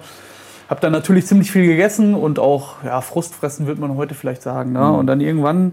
habe 0.69 0.81
dann 0.81 0.93
natürlich 0.93 1.27
ziemlich 1.27 1.53
viel 1.53 1.67
gegessen 1.67 2.15
und 2.15 2.39
auch 2.39 2.83
ja, 2.85 3.01
Frustfressen, 3.01 3.67
würde 3.67 3.81
man 3.81 3.97
heute 3.97 4.15
vielleicht 4.15 4.43
sagen. 4.43 4.73
Ne? 4.73 4.81
Mhm. 4.81 4.95
Und 4.95 5.07
dann 5.07 5.21
irgendwann, 5.21 5.73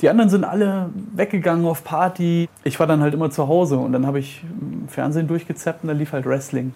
die 0.00 0.08
anderen 0.08 0.30
sind 0.30 0.44
alle 0.44 0.90
weggegangen 1.14 1.66
auf 1.66 1.84
Party. 1.84 2.48
Ich 2.64 2.80
war 2.80 2.86
dann 2.86 3.02
halt 3.02 3.12
immer 3.12 3.30
zu 3.30 3.46
Hause 3.48 3.76
und 3.76 3.92
dann 3.92 4.06
habe 4.06 4.18
ich 4.18 4.44
Fernsehen 4.88 5.28
durchgezappt 5.28 5.84
und 5.84 5.88
da 5.88 5.94
lief 5.94 6.12
halt 6.12 6.24
Wrestling. 6.26 6.74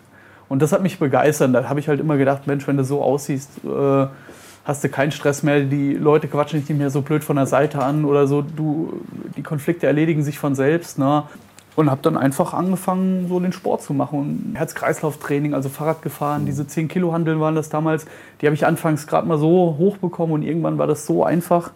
Und 0.51 0.61
das 0.61 0.73
hat 0.73 0.83
mich 0.83 0.99
begeistert. 0.99 1.55
Da 1.55 1.69
habe 1.69 1.81
ich 1.81 1.89
halt 1.89 2.01
immer 2.01 2.17
gedacht, 2.17 2.47
Mensch, 2.47 2.67
wenn 2.67 2.77
du 2.77 2.85
so 2.85 3.03
aussiehst, 3.03 3.51
äh, 3.65 4.07
hast 4.65 4.85
du 4.85 4.89
keinen 4.89 5.13
Stress 5.13 5.43
mehr. 5.43 5.61
Die 5.61 5.95
Leute 5.95 6.29
quatschen 6.29 6.61
dich 6.61 6.69
nicht 6.69 6.79
mehr 6.79 6.91
so 6.91 7.03
blöd 7.03 7.25
von 7.25 7.37
der 7.37 7.47
Seite 7.47 7.83
an 7.83 8.05
oder 8.05 8.27
so. 8.27 8.43
Du, 8.43 9.01
die 9.37 9.43
Konflikte 9.43 9.87
erledigen 9.87 10.23
sich 10.23 10.39
von 10.39 10.55
selbst. 10.55 10.99
Ne? 10.99 11.25
Und 11.77 11.91
habe 11.91 12.03
dann 12.03 12.17
einfach 12.17 12.53
angefangen, 12.53 13.29
so 13.29 13.41
den 13.41 13.53
Sport 13.53 13.83
zu 13.83 13.95
machen. 13.95 14.53
Herz-Kreislauf-Training, 14.55 15.55
also 15.55 15.69
Fahrrad 15.69 16.03
gefahren. 16.03 16.45
Diese 16.47 16.67
10 16.67 16.89
Kilo 16.89 17.13
Handeln 17.13 17.41
waren 17.41 17.55
das 17.55 17.69
damals. 17.69 18.07
Die 18.41 18.47
habe 18.47 18.55
ich 18.55 18.67
anfangs 18.67 19.07
gerade 19.07 19.27
mal 19.27 19.39
so 19.39 19.77
hochbekommen 19.79 20.35
und 20.35 20.43
irgendwann 20.43 20.79
war 20.79 20.87
das 20.87 21.07
so 21.07 21.25
einfach. 21.25 21.71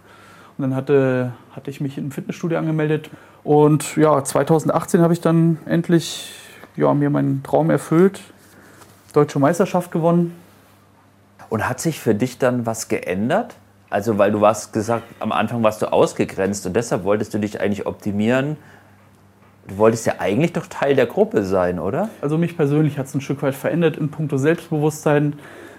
Und 0.59 0.63
dann 0.63 0.77
hatte, 0.77 1.33
hatte 1.53 1.71
ich 1.71 1.81
mich 1.81 1.97
im 1.97 2.11
Fitnessstudio 2.11 2.59
angemeldet. 2.59 3.11
Und 3.45 3.97
ja, 3.97 4.23
2018 4.23 5.01
habe 5.01 5.13
ich 5.13 5.21
dann 5.21 5.59
endlich 5.67 6.33
ja, 6.77 6.93
mir 6.93 7.11
meinen 7.11 7.43
Traum 7.43 7.71
erfüllt 7.71 8.21
deutsche 9.15 9.39
Meisterschaft 9.39 9.91
gewonnen. 9.91 10.35
Und 11.49 11.69
hat 11.69 11.81
sich 11.81 12.01
für 12.01 12.15
dich 12.15 12.39
dann 12.39 12.67
was 12.67 12.89
geändert? 12.89 13.55
Also, 13.91 14.19
weil 14.19 14.33
du 14.33 14.41
warst 14.41 14.73
gesagt, 14.73 15.05
am 15.21 15.31
Anfang 15.31 15.63
warst 15.63 15.83
du 15.83 15.93
ausgegrenzt 15.93 16.67
und 16.67 16.75
deshalb 16.75 17.05
wolltest 17.05 17.33
du 17.35 17.39
dich 17.39 17.61
eigentlich 17.61 17.87
optimieren. 17.87 18.57
Du 19.69 19.79
wolltest 19.79 20.05
ja 20.07 20.15
eigentlich 20.19 20.53
doch 20.53 20.67
Teil 20.67 20.95
der 20.95 21.07
Gruppe 21.07 21.45
sein, 21.45 21.79
oder? 21.79 22.09
Also 22.21 22.37
mich 22.37 22.57
persönlich 22.57 22.99
hat 22.99 23.07
es 23.07 23.15
ein 23.15 23.21
Stück 23.21 23.43
weit 23.43 23.55
verändert 23.55 23.97
in 23.97 24.11
puncto 24.11 24.37
Selbstbewusstsein, 24.37 25.35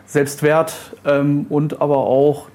Selbstwert 0.06 0.74
ähm, 1.06 1.46
und 1.50 1.82
aber 1.82 1.98
auch 1.98 2.48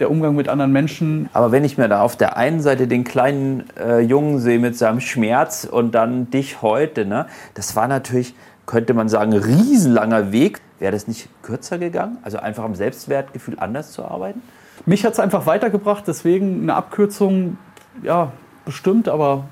der 0.00 0.10
Umgang 0.10 0.34
mit 0.34 0.48
anderen 0.48 0.72
Menschen. 0.72 1.28
Aber 1.32 1.52
wenn 1.52 1.64
ich 1.64 1.78
mir 1.78 1.88
da 1.88 2.00
auf 2.00 2.16
der 2.16 2.36
einen 2.36 2.60
Seite 2.60 2.88
den 2.88 3.04
kleinen 3.04 3.64
äh, 3.78 4.00
Jungen 4.00 4.40
sehe 4.40 4.58
mit 4.58 4.76
seinem 4.76 5.00
Schmerz 5.00 5.68
und 5.70 5.94
dann 5.94 6.30
dich 6.30 6.62
heute, 6.62 7.04
ne, 7.04 7.26
das 7.54 7.76
war 7.76 7.86
natürlich 7.86 8.34
könnte 8.66 8.94
man 8.94 9.08
sagen, 9.08 9.32
riesenlanger 9.32 10.32
Weg. 10.32 10.60
Wäre 10.82 10.90
das 10.90 11.06
nicht 11.06 11.28
kürzer 11.44 11.78
gegangen? 11.78 12.18
Also 12.22 12.38
einfach 12.38 12.64
am 12.64 12.74
Selbstwertgefühl 12.74 13.56
anders 13.60 13.92
zu 13.92 14.04
arbeiten? 14.04 14.42
Mich 14.84 15.04
hat 15.04 15.12
es 15.12 15.20
einfach 15.20 15.46
weitergebracht, 15.46 16.02
deswegen 16.08 16.62
eine 16.62 16.74
Abkürzung, 16.74 17.56
ja, 18.02 18.32
bestimmt, 18.64 19.08
aber 19.08 19.44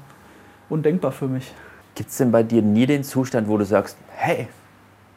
undenkbar 0.69 1.13
für 1.13 1.29
mich. 1.29 1.55
Gibt 1.95 2.11
es 2.11 2.17
denn 2.17 2.33
bei 2.33 2.43
dir 2.43 2.63
nie 2.63 2.85
den 2.85 3.05
Zustand, 3.05 3.47
wo 3.47 3.57
du 3.59 3.65
sagst, 3.65 3.97
hey, 4.17 4.49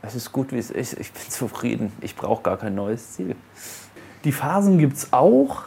es 0.03 0.13
ist 0.13 0.31
gut, 0.31 0.51
wie 0.51 0.59
es 0.59 0.69
ist, 0.69 0.99
ich 0.99 1.11
bin 1.11 1.23
zufrieden, 1.29 1.91
ich 1.99 2.15
brauche 2.15 2.43
gar 2.43 2.57
kein 2.57 2.75
neues 2.75 3.13
Ziel? 3.13 3.35
Die 4.23 4.31
Phasen 4.31 4.77
gibt 4.77 4.97
es 4.97 5.13
auch, 5.13 5.63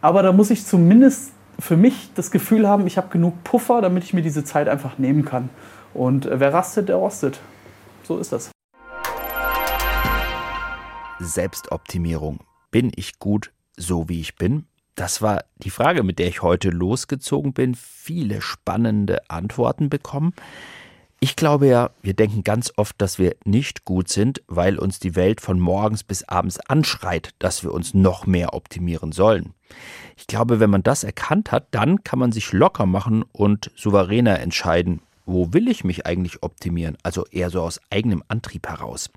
aber 0.00 0.22
da 0.22 0.32
muss 0.32 0.48
ich 0.48 0.64
zumindest 0.64 1.32
für 1.58 1.76
mich 1.76 2.12
das 2.14 2.30
Gefühl 2.30 2.66
haben, 2.66 2.86
ich 2.86 2.96
habe 2.96 3.08
genug 3.08 3.44
Puffer, 3.44 3.82
damit 3.82 4.04
ich 4.04 4.14
mir 4.14 4.22
diese 4.22 4.42
Zeit 4.42 4.70
einfach 4.70 4.96
nehmen 4.96 5.26
kann. 5.26 5.50
Und 5.92 6.24
äh, 6.24 6.40
wer 6.40 6.54
rastet, 6.54 6.88
der 6.88 6.96
rostet. 6.96 7.40
So 8.04 8.16
ist 8.16 8.32
das. 8.32 8.51
Selbstoptimierung. 11.24 12.40
Bin 12.70 12.92
ich 12.94 13.18
gut, 13.18 13.52
so 13.76 14.08
wie 14.08 14.20
ich 14.20 14.36
bin? 14.36 14.66
Das 14.94 15.22
war 15.22 15.44
die 15.56 15.70
Frage, 15.70 16.02
mit 16.02 16.18
der 16.18 16.28
ich 16.28 16.42
heute 16.42 16.70
losgezogen 16.70 17.52
bin. 17.52 17.74
Viele 17.74 18.42
spannende 18.42 19.30
Antworten 19.30 19.88
bekommen. 19.88 20.34
Ich 21.24 21.36
glaube 21.36 21.68
ja, 21.68 21.90
wir 22.02 22.14
denken 22.14 22.42
ganz 22.42 22.72
oft, 22.76 23.00
dass 23.00 23.18
wir 23.18 23.36
nicht 23.44 23.84
gut 23.84 24.08
sind, 24.08 24.42
weil 24.48 24.78
uns 24.78 24.98
die 24.98 25.14
Welt 25.14 25.40
von 25.40 25.60
morgens 25.60 26.02
bis 26.02 26.24
abends 26.24 26.58
anschreit, 26.58 27.30
dass 27.38 27.62
wir 27.62 27.72
uns 27.72 27.94
noch 27.94 28.26
mehr 28.26 28.54
optimieren 28.54 29.12
sollen. 29.12 29.54
Ich 30.16 30.26
glaube, 30.26 30.58
wenn 30.58 30.68
man 30.68 30.82
das 30.82 31.04
erkannt 31.04 31.52
hat, 31.52 31.68
dann 31.70 32.02
kann 32.02 32.18
man 32.18 32.32
sich 32.32 32.52
locker 32.52 32.86
machen 32.86 33.24
und 33.30 33.70
souveräner 33.76 34.40
entscheiden, 34.40 35.00
wo 35.24 35.52
will 35.52 35.68
ich 35.68 35.84
mich 35.84 36.06
eigentlich 36.06 36.42
optimieren? 36.42 36.98
Also 37.04 37.24
eher 37.30 37.50
so 37.50 37.62
aus 37.62 37.80
eigenem 37.90 38.24
Antrieb 38.26 38.68
heraus. 38.68 39.08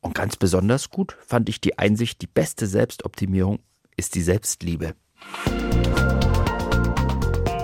Und 0.00 0.14
ganz 0.14 0.36
besonders 0.36 0.90
gut 0.90 1.16
fand 1.26 1.48
ich 1.48 1.60
die 1.60 1.78
Einsicht, 1.78 2.22
die 2.22 2.26
beste 2.26 2.66
Selbstoptimierung 2.66 3.60
ist 3.96 4.14
die 4.14 4.22
Selbstliebe. 4.22 4.94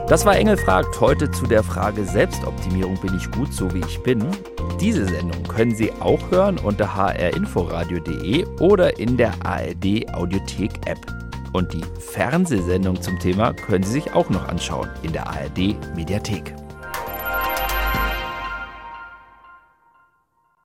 Das 0.09 0.25
war 0.25 0.37
Engel 0.37 0.57
fragt 0.57 1.01
heute 1.01 1.31
zu 1.33 1.46
der 1.46 1.64
Frage 1.64 2.05
Selbstoptimierung 2.05 3.01
bin 3.01 3.16
ich 3.16 3.29
gut 3.33 3.53
so 3.53 3.72
wie 3.75 3.81
ich 3.81 4.01
bin. 4.05 4.25
Diese 4.81 5.05
Sendung 5.05 5.42
können 5.44 5.75
Sie 5.75 5.90
auch 5.94 6.31
hören 6.31 6.59
unter 6.59 6.94
hrinforadio.de 6.94 8.44
oder 8.61 8.99
in 9.01 9.16
der 9.16 9.33
ARD 9.44 10.09
Audiothek 10.14 10.87
App. 10.87 10.99
Und 11.53 11.72
die 11.72 11.83
Fernsehsendung 11.99 13.01
zum 13.01 13.18
Thema 13.18 13.53
können 13.55 13.83
Sie 13.83 13.92
sich 13.92 14.12
auch 14.12 14.31
noch 14.31 14.46
anschauen 14.46 14.88
in 15.03 15.12
der 15.12 15.27
ARD 15.27 15.75
Mediathek. 15.96 16.55